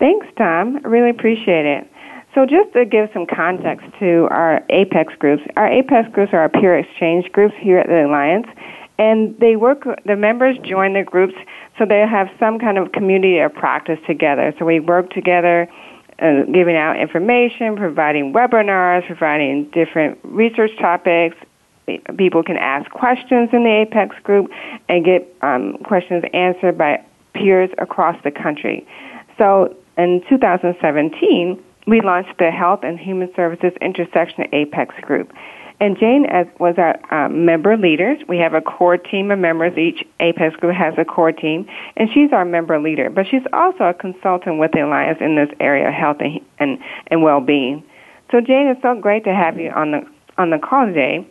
[0.00, 0.80] Thanks, Tom.
[0.84, 1.88] I really appreciate it.
[2.34, 6.48] So, just to give some context to our APEX groups, our APEX groups are our
[6.48, 8.46] peer exchange groups here at the Alliance,
[9.02, 11.34] and they work the members join the groups
[11.76, 14.54] so they have some kind of community of practice together.
[14.58, 15.68] So we work together
[16.20, 21.36] uh, giving out information providing webinars providing different research topics.
[22.16, 24.50] People can ask questions in the apex group
[24.88, 28.86] and get um, questions answered by peers across the country.
[29.36, 35.32] So in 2017 we launched the health and human services intersection apex group
[35.82, 38.14] and Jane as, was our um, member leader.
[38.28, 39.76] We have a core team of members.
[39.76, 41.66] Each APEX group has a core team,
[41.96, 43.10] and she's our member leader.
[43.10, 46.78] But she's also a consultant with the Alliance in this area of health and, and,
[47.08, 47.82] and well-being.
[48.30, 50.06] So, Jane, it's so great to have you on the
[50.38, 51.26] on the call today.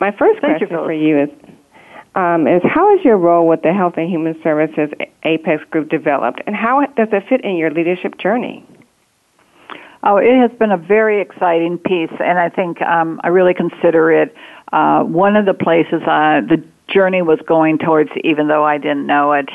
[0.00, 1.28] My first Thank question you, for you is
[2.14, 4.88] um, is how is your role with the Health and Human Services
[5.24, 8.66] APEX group developed, and how does it fit in your leadership journey?
[10.04, 14.10] Oh, it has been a very exciting piece, and I think um, I really consider
[14.10, 14.34] it
[14.72, 19.06] uh, one of the places uh, the journey was going towards, even though I didn't
[19.06, 19.48] know it.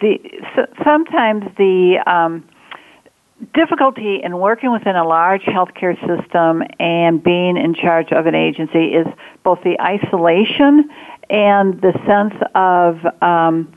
[0.00, 0.18] The
[0.54, 2.48] so, sometimes the um,
[3.54, 8.94] difficulty in working within a large healthcare system and being in charge of an agency
[8.94, 9.06] is
[9.42, 10.90] both the isolation
[11.28, 13.72] and the sense of um,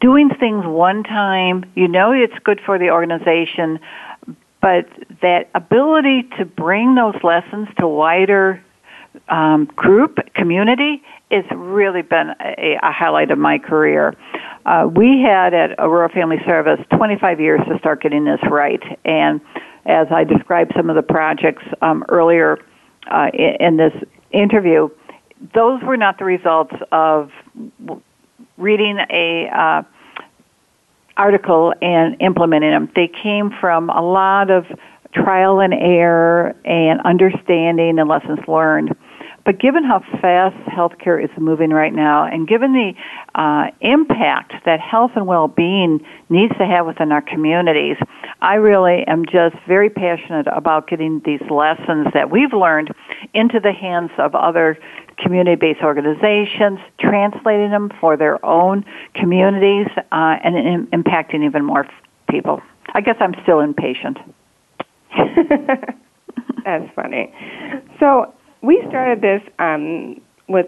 [0.00, 1.64] doing things one time.
[1.74, 3.80] You know it's good for the organization,
[4.66, 4.88] but
[5.22, 8.60] that ability to bring those lessons to wider
[9.28, 14.16] um, group community has really been a, a highlight of my career.
[14.64, 19.40] Uh, we had at Aurora Family Service 25 years to start getting this right, and
[19.84, 22.58] as I described some of the projects um, earlier
[23.08, 23.94] uh, in, in this
[24.32, 24.88] interview,
[25.54, 27.30] those were not the results of
[28.58, 29.82] reading a uh,
[31.16, 32.90] article and implementing them.
[32.94, 34.66] They came from a lot of
[35.12, 38.96] trial and error and understanding and lessons learned.
[39.46, 42.94] But given how fast healthcare is moving right now, and given the
[43.40, 47.96] uh, impact that health and well-being needs to have within our communities,
[48.42, 52.90] I really am just very passionate about getting these lessons that we've learned
[53.34, 54.78] into the hands of other
[55.18, 61.86] community-based organizations, translating them for their own communities, uh, and in, impacting even more
[62.28, 62.60] people.
[62.94, 64.18] I guess I'm still impatient.
[66.64, 67.32] That's funny.
[67.98, 70.66] So we started this um, with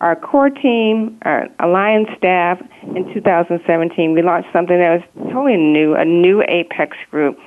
[0.00, 2.60] our core team, our alliance staff
[2.94, 4.14] in 2017.
[4.14, 7.38] We launched something that was totally new, a new Apex group.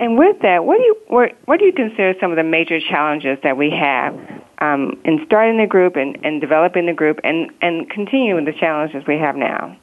[0.00, 2.80] And with that, what do you what, what do you consider some of the major
[2.80, 4.14] challenges that we have
[4.60, 9.04] um, in starting the group and, and developing the group and, and continuing the challenges
[9.06, 9.76] we have now?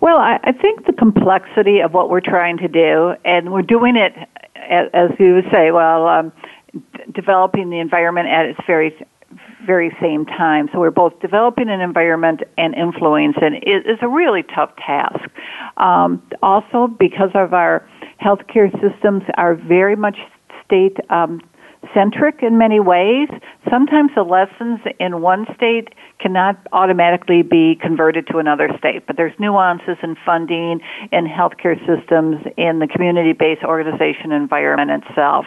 [0.00, 3.96] Well, I, I think the complexity of what we're trying to do, and we're doing
[3.96, 4.12] it,
[4.56, 6.32] as, as you would say, well, um,
[6.72, 6.80] d-
[7.12, 8.94] developing the environment at its very
[9.64, 10.68] very same time.
[10.72, 13.60] So we're both developing an environment and influencing.
[13.62, 15.28] It is a really tough task.
[15.76, 17.86] Um, also, because of our
[18.22, 20.16] healthcare systems are very much
[20.64, 21.40] state um,
[21.94, 23.28] centric in many ways.
[23.70, 29.38] Sometimes the lessons in one state cannot automatically be converted to another state, but there's
[29.38, 30.80] nuances in funding,
[31.12, 35.46] in healthcare systems, in the community-based organization environment itself.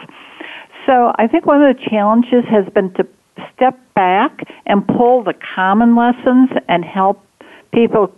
[0.86, 3.06] So I think one of the challenges has been to
[3.54, 7.24] step back and pull the common lessons and help
[7.72, 8.12] people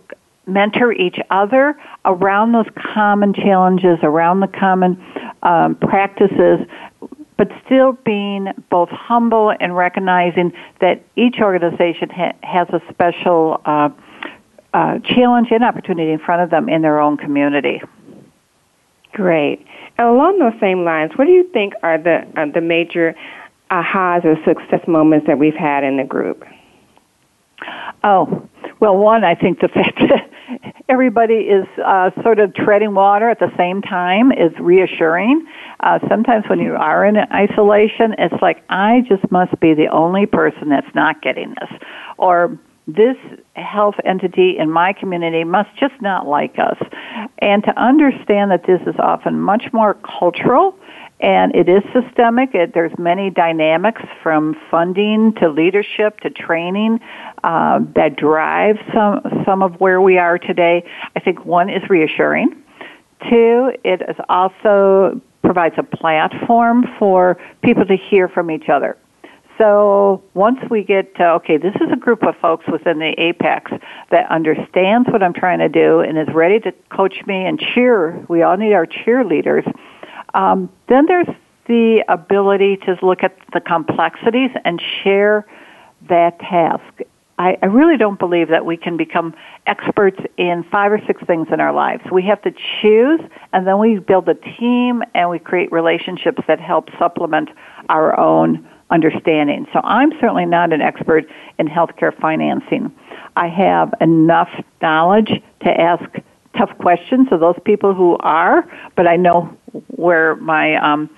[0.45, 5.01] mentor each other around those common challenges, around the common
[5.43, 6.59] um, practices,
[7.37, 13.89] but still being both humble and recognizing that each organization ha- has a special uh,
[14.73, 17.81] uh, challenge and opportunity in front of them in their own community.
[19.13, 19.65] Great.
[19.97, 23.15] And along those same lines, what do you think are the uh, the major
[23.69, 26.43] ahas or success moments that we've had in the group?
[28.03, 30.29] Oh, Well, one, I think the fact that
[30.89, 35.47] everybody is uh, sort of treading water at the same time is reassuring.
[35.83, 40.25] Uh, sometimes when you are in isolation, it's like, I just must be the only
[40.25, 41.79] person that's not getting this.
[42.17, 42.57] Or
[42.87, 43.17] this
[43.53, 46.77] health entity in my community must just not like us.
[47.39, 50.77] And to understand that this is often much more cultural
[51.19, 52.53] and it is systemic.
[52.53, 56.99] It, there's many dynamics from funding to leadership to training
[57.43, 60.85] uh, that drive some some of where we are today.
[61.15, 62.61] I think one is reassuring.
[63.29, 68.97] Two, it is also provides a platform for people to hear from each other.
[69.57, 73.71] So once we get to, okay, this is a group of folks within the Apex
[74.09, 78.25] that understands what I'm trying to do and is ready to coach me and cheer.
[78.27, 79.71] We all need our cheerleaders
[80.33, 81.27] um, then there's
[81.67, 85.45] the ability to look at the complexities and share
[86.09, 87.01] that task.
[87.39, 89.33] I, I really don't believe that we can become
[89.65, 92.03] experts in five or six things in our lives.
[92.11, 93.19] We have to choose,
[93.51, 97.49] and then we build a team and we create relationships that help supplement
[97.89, 99.65] our own understanding.
[99.73, 101.25] So I'm certainly not an expert
[101.57, 102.93] in healthcare financing.
[103.35, 104.49] I have enough
[104.81, 106.03] knowledge to ask
[106.55, 109.57] tough questions of those people who are, but I know
[109.87, 111.09] where my um,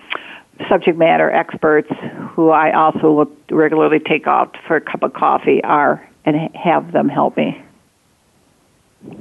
[0.69, 1.89] subject matter experts,
[2.31, 7.09] who I also regularly take out for a cup of coffee, are and have them
[7.09, 7.61] help me.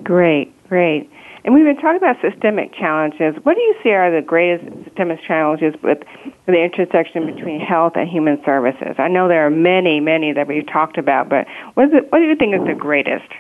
[0.03, 1.11] Great, great.
[1.45, 3.35] And we've been talking about systemic challenges.
[3.43, 5.99] What do you see are the greatest systemic challenges with
[6.47, 8.95] the intersection between health and human services?
[8.97, 12.21] I know there are many, many that we've talked about, but what, is it, what
[12.21, 13.31] do you think is the greatest?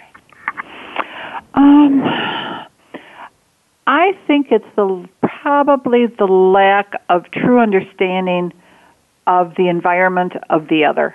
[1.54, 2.02] Um,
[3.86, 5.08] I think it's the
[5.42, 8.52] probably the lack of true understanding
[9.26, 11.14] of the environment of the other.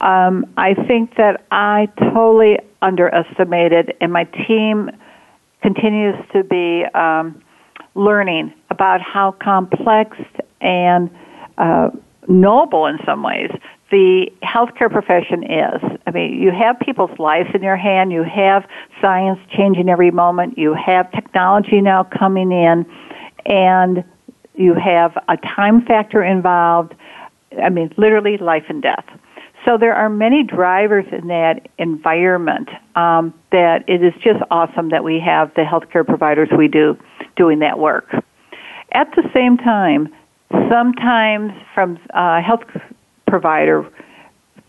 [0.00, 4.90] Um, I think that I totally underestimated, and my team
[5.62, 7.42] continues to be um,
[7.94, 10.16] learning about how complex
[10.60, 11.10] and
[11.58, 11.90] uh,
[12.28, 13.50] noble in some ways
[13.90, 15.80] the healthcare profession is.
[16.06, 18.66] I mean, you have people's lives in your hand, you have
[19.00, 22.86] science changing every moment, you have technology now coming in,
[23.46, 24.04] and
[24.54, 26.94] you have a time factor involved.
[27.62, 29.04] I mean, literally life and death.
[29.64, 35.02] So there are many drivers in that environment um, that it is just awesome that
[35.02, 36.98] we have the healthcare providers we do
[37.36, 38.14] doing that work.
[38.92, 40.14] At the same time,
[40.70, 42.64] sometimes from a health
[43.26, 43.90] provider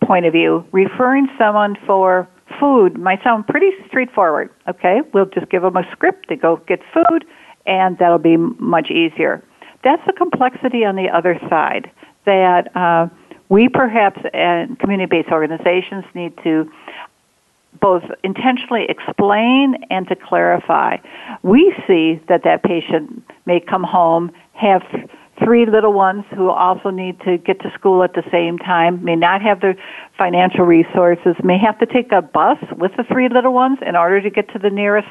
[0.02, 2.28] point of view, referring someone for
[2.60, 4.50] food might sound pretty straightforward.
[4.68, 7.26] Okay, we'll just give them a script to go get food,
[7.66, 9.44] and that'll be much easier.
[9.84, 11.92] That's the complexity on the other side
[12.26, 13.08] that uh,
[13.50, 16.72] we perhaps and community-based organizations need to
[17.80, 20.98] both intentionally explain and to clarify.
[21.44, 24.82] We see that that patient may come home, have
[25.44, 29.16] three little ones who also need to get to school at the same time, may
[29.16, 29.76] not have the
[30.18, 34.22] financial resources, may have to take a bus with the three little ones in order
[34.22, 35.10] to get to the nearest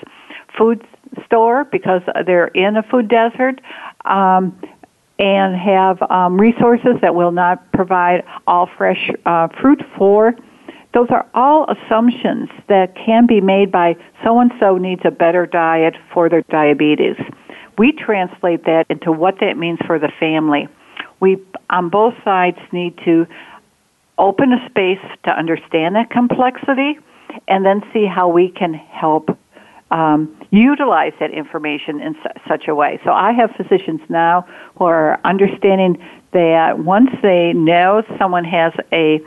[0.57, 0.85] food
[1.27, 3.61] store because they're in a food desert.
[4.05, 4.59] Um,
[5.19, 10.35] and have um, resources that will not provide all fresh uh, fruit for.
[10.93, 15.47] Those are all assumptions that can be made by so and so needs a better
[15.47, 17.17] diet for their diabetes.
[17.79, 20.69] We translate that into what that means for the family.
[21.21, 21.39] We,
[21.71, 23.27] on both sides, need to
[24.19, 26.99] open a space to understand that complexity
[27.49, 29.37] and then see how we can help
[29.91, 33.01] um, utilize that information in su- such a way.
[33.05, 39.21] So I have physicians now who are understanding that once they know someone has a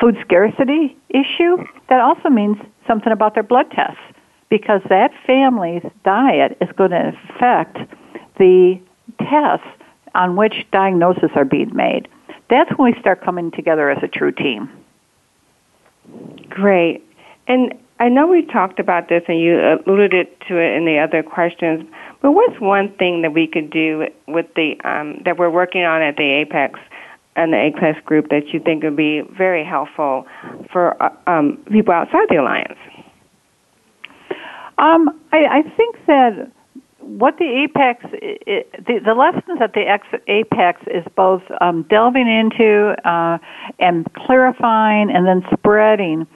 [0.00, 4.00] food scarcity issue, that also means something about their blood tests
[4.48, 7.76] because that family's diet is going to affect
[8.38, 8.80] the
[9.20, 9.66] tests
[10.14, 12.08] on which diagnoses are being made.
[12.48, 14.70] That's when we start coming together as a true team.
[16.48, 17.04] Great.
[17.46, 21.22] And I know we talked about this and you alluded to it in the other
[21.22, 21.84] questions,
[22.22, 26.02] but what's one thing that we could do with the um, that we're working on
[26.02, 26.78] at the Apex
[27.34, 30.26] and the Apex group that you think would be very helpful
[30.72, 32.78] for uh, um, people outside the alliance?
[34.78, 36.52] Um, I, I think that
[37.00, 42.94] what the apex, it, the, the lessons at the apex is both um, delving into
[43.08, 43.38] uh,
[43.78, 46.26] and clarifying and then spreading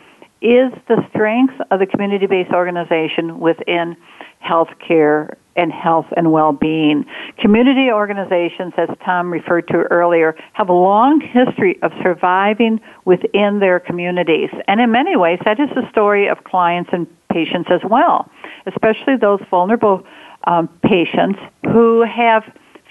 [0.43, 3.97] is the strength of the community-based organization within
[4.45, 7.05] healthcare and health and well-being.
[7.39, 13.79] Community organizations, as Tom referred to earlier, have a long history of surviving within their
[13.79, 14.51] communities.
[14.67, 18.31] And in many ways, that is the story of clients and patients as well,
[18.67, 20.05] especially those vulnerable
[20.45, 22.43] um, patients who have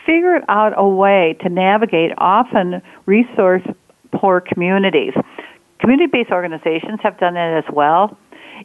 [0.06, 3.64] figured out a way to navigate often resource
[4.12, 5.14] poor communities.
[5.82, 8.18] Community-based organizations have done it as well.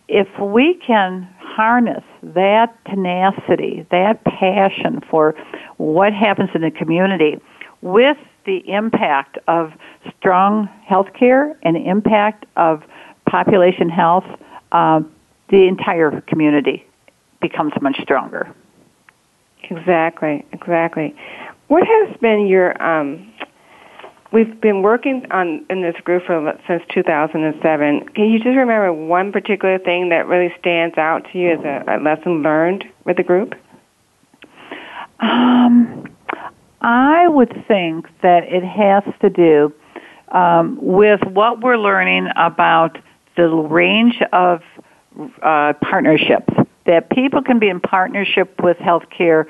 [0.06, 5.34] If we can harness that tenacity, that passion for
[5.78, 7.40] what happens in the community
[7.80, 9.72] with the impact of
[10.18, 12.82] strong health care and the impact of
[13.28, 14.24] population health,
[14.72, 15.00] uh,
[15.48, 16.86] the entire community
[17.40, 18.54] becomes much stronger.
[19.70, 21.14] Exactly, exactly.
[21.68, 23.32] What has been your um,
[24.32, 28.08] We've been working on in this group for since 2007.
[28.08, 31.84] Can you just remember one particular thing that really stands out to you as a,
[31.86, 33.54] a lesson learned with the group?
[35.20, 36.08] Um,
[36.80, 39.72] I would think that it has to do
[40.32, 42.98] um, with what we're learning about
[43.36, 44.62] the range of
[45.42, 46.52] uh, partnerships.
[46.84, 49.46] That people can be in partnership with healthcare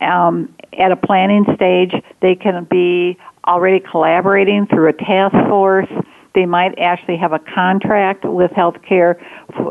[0.00, 1.92] um, at a planning stage.
[2.20, 5.88] They can be already collaborating through a task force.
[6.34, 9.20] They might actually have a contract with healthcare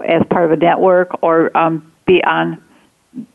[0.06, 2.62] as part of a network or um, be on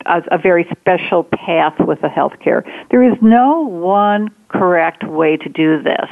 [0.07, 2.65] a, a very special path with the healthcare.
[2.91, 6.11] There is no one correct way to do this.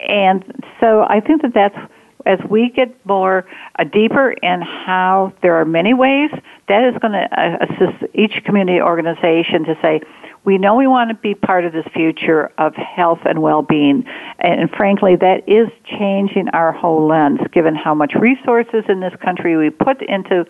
[0.00, 0.44] And
[0.80, 1.78] so I think that that's
[2.26, 3.46] as we get more
[3.78, 6.30] uh, deeper in how there are many ways,
[6.68, 10.00] that is going to uh, assist each community organization to say,
[10.48, 14.02] we know we want to be part of this future of health and well-being.
[14.38, 19.58] And frankly, that is changing our whole lens, given how much resources in this country
[19.58, 20.46] we put into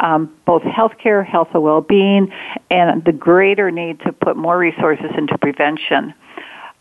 [0.00, 2.32] um, both healthcare, health and well-being,
[2.70, 6.14] and the greater need to put more resources into prevention.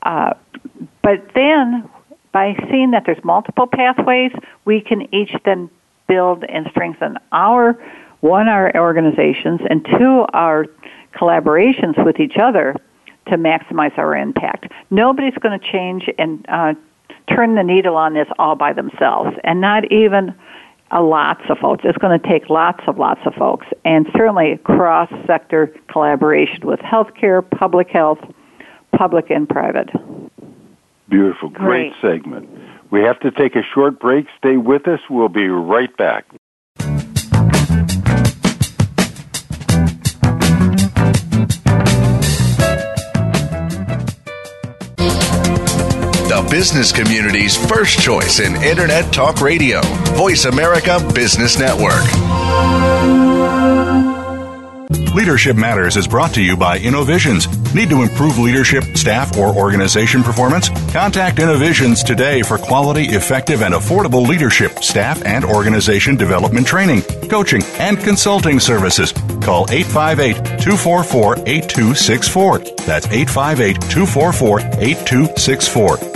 [0.04, 0.34] Uh,
[1.04, 1.90] but then,
[2.32, 4.32] by seeing that there's multiple pathways,
[4.64, 5.70] we can each then
[6.08, 7.78] build and strengthen our
[8.22, 10.66] one our organizations and two our
[11.16, 12.76] collaborations with each other
[13.28, 14.72] to maximize our impact.
[14.92, 16.74] Nobody's going to change and uh,
[17.30, 20.36] turn the needle on this all by themselves, and not even
[20.92, 21.84] a lots of folks.
[21.84, 26.80] It's going to take lots of lots of folks, and certainly cross sector collaboration with
[26.80, 28.20] healthcare, public health,
[28.96, 29.90] public and private.
[31.10, 32.50] Beautiful, great, great segment.
[32.92, 34.28] We have to take a short break.
[34.38, 35.00] Stay with us.
[35.10, 36.26] We'll be right back.
[46.56, 49.82] Business community's first choice in Internet Talk Radio.
[50.16, 52.02] Voice America Business Network.
[55.14, 57.46] Leadership Matters is brought to you by Innovisions.
[57.76, 60.70] Need to improve leadership, staff, or organization performance?
[60.94, 67.64] Contact Innovisions today for quality, effective, and affordable leadership, staff, and organization development training, coaching,
[67.80, 69.12] and consulting services.
[69.42, 72.60] Call 858 244 8264.
[72.86, 76.15] That's 858 244 8264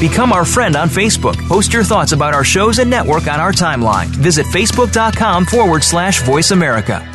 [0.00, 1.36] Become our friend on Facebook.
[1.48, 4.06] Post your thoughts about our shows and network on our timeline.
[4.06, 7.06] Visit facebook.com forward slash voice America.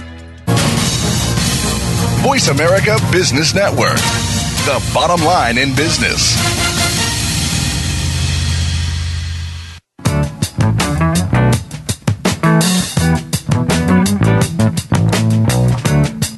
[2.24, 3.98] Voice America Business Network,
[4.66, 6.67] the bottom line in business.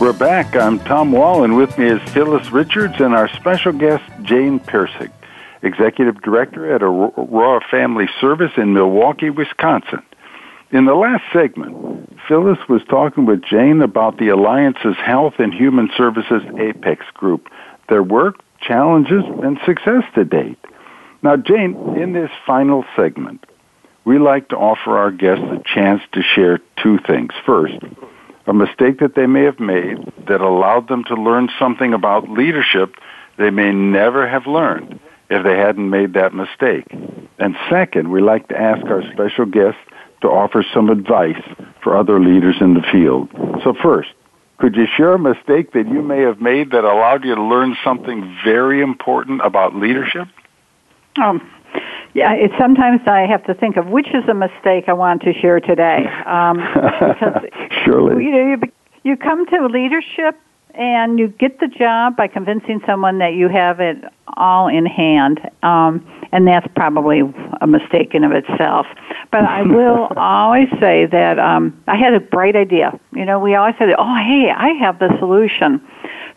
[0.00, 0.56] We're back.
[0.56, 5.12] I'm Tom Wall, and with me is Phyllis Richards and our special guest, Jane Pirsig,
[5.60, 10.02] Executive Director at Aurora Family Service in Milwaukee, Wisconsin.
[10.70, 15.90] In the last segment, Phyllis was talking with Jane about the Alliance's Health and Human
[15.98, 17.50] Services Apex Group,
[17.90, 20.58] their work, challenges, and success to date.
[21.22, 23.44] Now, Jane, in this final segment,
[24.06, 27.32] we like to offer our guests a chance to share two things.
[27.44, 27.76] First,
[28.46, 32.94] a mistake that they may have made that allowed them to learn something about leadership
[33.38, 36.84] they may never have learned if they hadn't made that mistake.
[37.38, 39.80] And second, we like to ask our special guests
[40.20, 41.42] to offer some advice
[41.82, 43.30] for other leaders in the field.
[43.64, 44.10] So first,
[44.58, 47.76] could you share a mistake that you may have made that allowed you to learn
[47.82, 50.28] something very important about leadership?
[51.16, 51.50] Um,
[52.14, 55.32] yeah, it, sometimes I have to think of which is a mistake I want to
[55.32, 56.06] share today.
[56.26, 57.42] Um, because
[57.84, 58.24] Surely.
[58.24, 58.72] You, know, you,
[59.04, 60.36] you come to leadership
[60.74, 63.96] and you get the job by convincing someone that you have it
[64.36, 65.40] all in hand.
[65.62, 67.22] Um, and that's probably
[67.60, 68.86] a mistake in of itself.
[69.30, 72.98] But I will always say that um, I had a bright idea.
[73.12, 75.80] You know, we always say, "Oh, hey, I have the solution."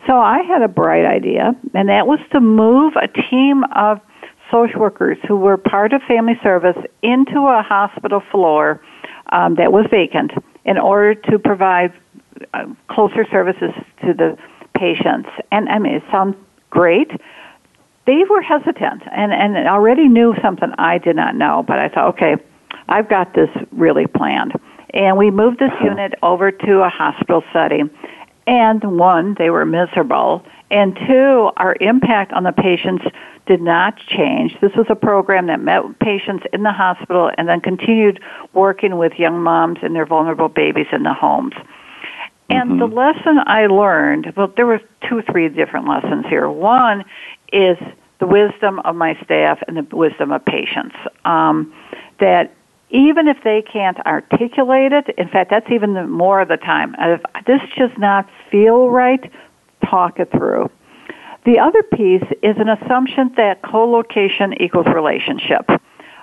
[0.08, 4.02] So I had a bright idea, and that was to move a team of
[4.54, 8.80] social workers who were part of family service into a hospital floor
[9.32, 10.32] um, that was vacant
[10.64, 11.92] in order to provide
[12.54, 14.38] uh, closer services to the
[14.78, 15.30] patients.
[15.52, 16.36] And I mean, it sounds
[16.70, 17.10] great.
[18.06, 22.16] They were hesitant and, and already knew something I did not know, but I thought,
[22.16, 22.36] okay,
[22.90, 24.54] I've got this really planned.
[24.94, 27.90] And we moved this unit over to a hospital setting.
[28.46, 30.46] And one, they were miserable.
[30.74, 33.06] And two, our impact on the patients
[33.46, 34.58] did not change.
[34.60, 38.20] This was a program that met patients in the hospital and then continued
[38.54, 41.54] working with young moms and their vulnerable babies in the homes.
[42.50, 42.80] And mm-hmm.
[42.80, 46.50] the lesson I learned, well, there were two, three different lessons here.
[46.50, 47.06] One
[47.52, 47.78] is
[48.20, 50.96] the wisdom of my staff and the wisdom of patients.
[51.24, 51.72] Um,
[52.20, 52.52] that
[52.90, 56.96] even if they can't articulate it, in fact, that's even the, more of the time.
[56.98, 59.32] If this does not feel right,
[59.90, 60.70] talk it through.
[61.46, 65.70] The other piece is an assumption that co-location equals relationship.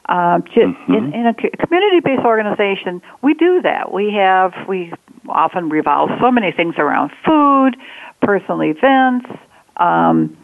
[0.08, 0.94] Uh, mm-hmm.
[0.94, 3.92] in, in, a community-based organization, we do that.
[3.92, 4.92] We have we
[5.28, 7.76] often revolve so many things around food,
[8.20, 9.30] personal events,
[9.76, 10.36] um,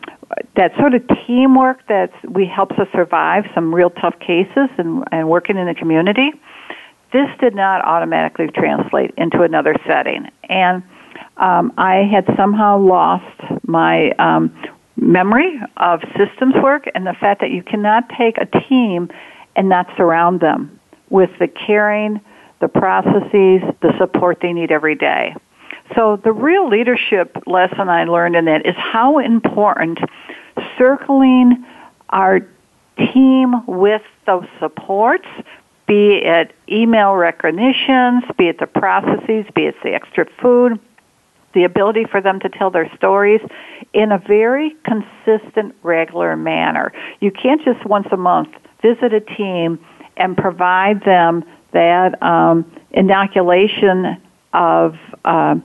[0.55, 5.29] that sort of teamwork that we helps us survive some real tough cases and, and
[5.29, 6.31] working in the community.
[7.13, 10.83] This did not automatically translate into another setting, and
[11.37, 14.55] um, I had somehow lost my um,
[14.97, 19.11] memory of systems work and the fact that you cannot take a team
[19.55, 20.81] and not surround them
[21.11, 22.21] with the caring,
[22.61, 25.35] the processes, the support they need every day.
[25.95, 29.99] So the real leadership lesson I learned in that is how important
[30.79, 31.65] circling
[32.09, 32.41] our
[32.97, 35.29] team with those supports,
[35.87, 40.81] be it email recognitions, be it the processes, be it the extra food,
[41.57, 43.41] the ability for them to tell their stories
[43.95, 46.93] in a very consistent, regular manner.
[47.21, 48.51] You can't just once a month
[48.83, 49.81] visit a team
[50.19, 54.21] and provide them that um, inoculation
[54.53, 55.57] of uh,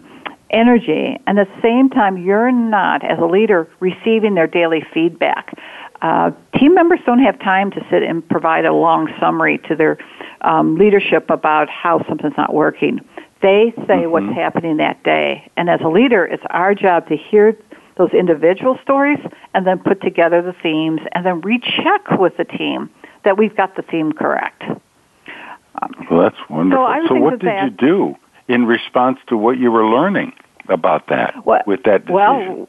[0.50, 5.54] energy, and at the same time, you're not, as a leader, receiving their daily feedback.
[6.02, 9.98] Uh, team members don't have time to sit and provide a long summary to their
[10.42, 13.00] um, leadership about how something's not working.
[13.42, 14.12] They say mm-hmm.
[14.12, 15.50] what's happening that day.
[15.58, 17.58] And as a leader, it's our job to hear
[17.98, 19.20] those individual stories
[19.54, 22.90] and then put together the themes and then recheck with the team
[23.24, 24.64] that we've got the theme correct.
[24.64, 26.86] Um, well, that's wonderful.
[27.08, 28.16] So, so what did that, you do
[28.48, 30.34] in response to what you were learning
[30.70, 32.68] about that what, with that decision?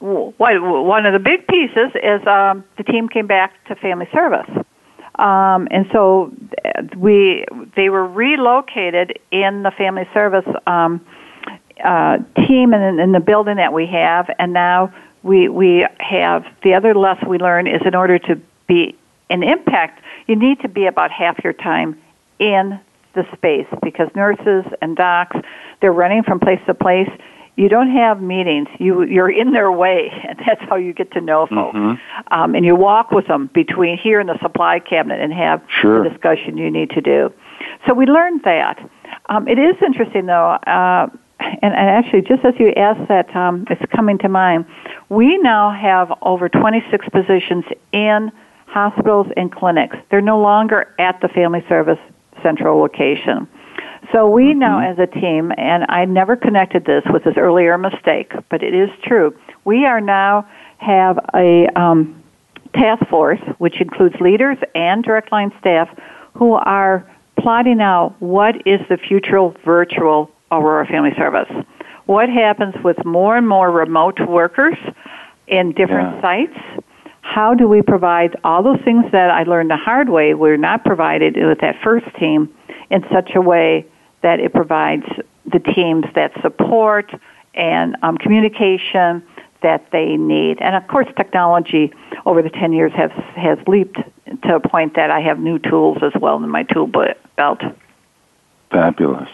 [0.00, 4.61] Well, one of the big pieces is um, the team came back to family service.
[5.16, 6.32] Um, and so
[6.96, 7.44] we
[7.76, 11.04] they were relocated in the family service um,
[11.84, 14.92] uh, team in, in the building that we have, and now
[15.22, 18.96] we we have the other lesson we learn is in order to be
[19.30, 22.00] an impact, you need to be about half your time
[22.38, 22.80] in
[23.14, 25.36] the space because nurses and docs
[25.80, 27.10] they're running from place to place.
[27.56, 28.68] You don't have meetings.
[28.78, 31.76] You you're in their way, and that's how you get to know folks.
[31.76, 32.34] Mm-hmm.
[32.34, 36.02] Um, and you walk with them between here and the supply cabinet and have Sure.
[36.02, 37.32] the discussion you need to do.
[37.86, 38.78] So we learned that.
[39.28, 41.08] Um, it is interesting though, uh,
[41.40, 44.64] and, and actually, just as you asked that, Tom, it's coming to mind.
[45.08, 48.30] We now have over 26 positions in
[48.66, 49.96] hospitals and clinics.
[50.10, 51.98] They're no longer at the Family Service
[52.42, 53.48] Central location.
[54.12, 58.32] So we now, as a team, and I never connected this with this earlier mistake,
[58.50, 59.34] but it is true.
[59.64, 60.46] We are now
[60.78, 62.22] have a um,
[62.74, 65.88] task force, which includes leaders and direct line staff,
[66.34, 67.08] who are
[67.40, 71.48] plotting out what is the future virtual Aurora Family Service.
[72.04, 74.76] What happens with more and more remote workers
[75.46, 76.20] in different Yeah.
[76.20, 76.58] sites?
[77.22, 80.84] How do we provide all those things that I learned the hard way were not
[80.84, 82.50] provided with that first team
[82.90, 83.86] in such a way
[84.22, 85.06] that it provides
[85.44, 87.10] the teams that support
[87.54, 89.22] and um, communication
[89.62, 90.60] that they need.
[90.60, 91.92] And of course, technology
[92.26, 93.98] over the 10 years has, has leaped
[94.42, 96.86] to a point that I have new tools as well in my tool
[97.36, 97.60] belt.
[98.70, 99.28] Fabulous.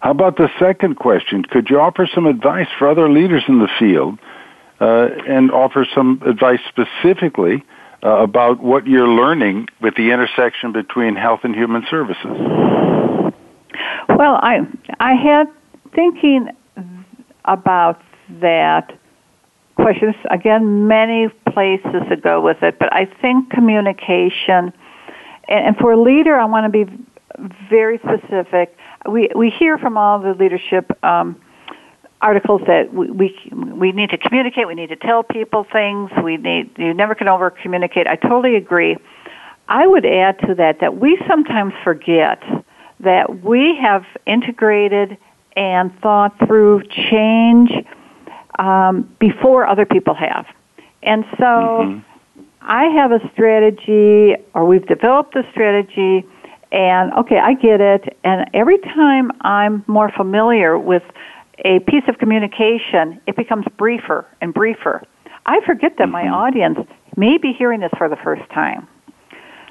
[0.00, 1.44] How about the second question?
[1.44, 4.18] Could you offer some advice for other leaders in the field
[4.80, 7.64] uh, and offer some advice specifically
[8.02, 13.23] uh, about what you're learning with the intersection between health and human services?
[14.08, 14.66] Well, I
[15.00, 15.48] I had
[15.94, 16.48] thinking
[17.44, 18.00] about
[18.40, 18.98] that
[19.76, 24.72] question again many places to go with it, but I think communication
[25.48, 26.90] and, and for a leader, I want to be
[27.68, 28.76] very specific.
[29.08, 31.40] We we hear from all the leadership um,
[32.20, 34.66] articles that we, we we need to communicate.
[34.66, 36.10] We need to tell people things.
[36.22, 38.06] We need you never can over communicate.
[38.06, 38.96] I totally agree.
[39.68, 42.42] I would add to that that we sometimes forget
[43.04, 45.16] that we have integrated
[45.56, 47.70] and thought through change
[48.58, 50.46] um, before other people have,
[51.02, 51.44] and so.
[51.44, 51.98] Mm-hmm.
[52.66, 56.26] I have a strategy, or we've developed a strategy,
[56.72, 58.16] and okay, I get it.
[58.24, 61.02] And every time I'm more familiar with
[61.58, 65.02] a piece of communication, it becomes briefer and briefer.
[65.46, 66.78] I forget that my audience
[67.16, 68.88] may be hearing this for the first time.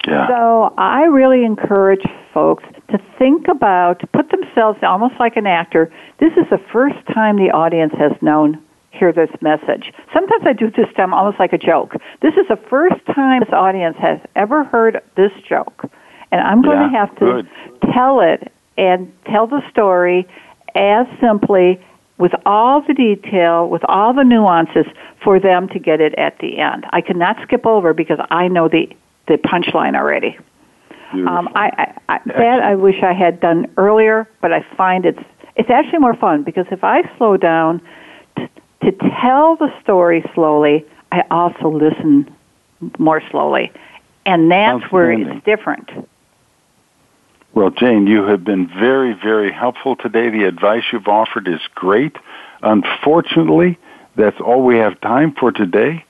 [0.07, 0.27] Yeah.
[0.27, 2.03] So I really encourage
[2.33, 5.93] folks to think about, to put themselves almost like an actor.
[6.19, 8.61] This is the first time the audience has known
[8.91, 9.91] hear this message.
[10.13, 11.95] Sometimes I do this time almost like a joke.
[12.21, 15.89] This is the first time this audience has ever heard this joke.
[16.31, 17.49] And I'm going Yeah, to have to good.
[17.91, 20.27] tell it and tell the story
[20.75, 21.83] as simply
[22.17, 24.85] with all the detail, with all the nuances
[25.23, 26.85] for them to get it at the end.
[26.91, 28.89] I cannot skip over because I know the
[29.27, 30.37] the punchline already.
[31.13, 35.23] Um, I, I, I, that I wish I had done earlier, but I find it's
[35.55, 37.81] it's actually more fun because if I slow down
[38.37, 38.47] t-
[38.81, 38.91] to
[39.21, 42.33] tell the story slowly, I also listen
[42.97, 43.71] more slowly,
[44.25, 45.89] and that's where it's different.
[47.53, 50.29] Well, Jane, you have been very, very helpful today.
[50.31, 52.15] The advice you've offered is great.
[52.63, 53.77] Unfortunately,
[54.15, 56.03] that's all we have time for today.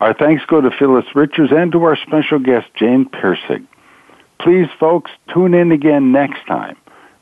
[0.00, 3.66] Our thanks go to Phyllis Richards and to our special guest, Jane Pirsig.
[4.42, 6.76] Please, folks, tune in again next time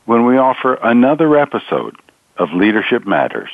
[0.05, 1.97] when we offer another episode
[2.37, 3.49] of Leadership Matters.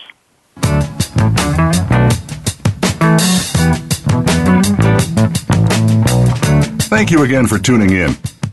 [6.88, 8.16] Thank you again for tuning in.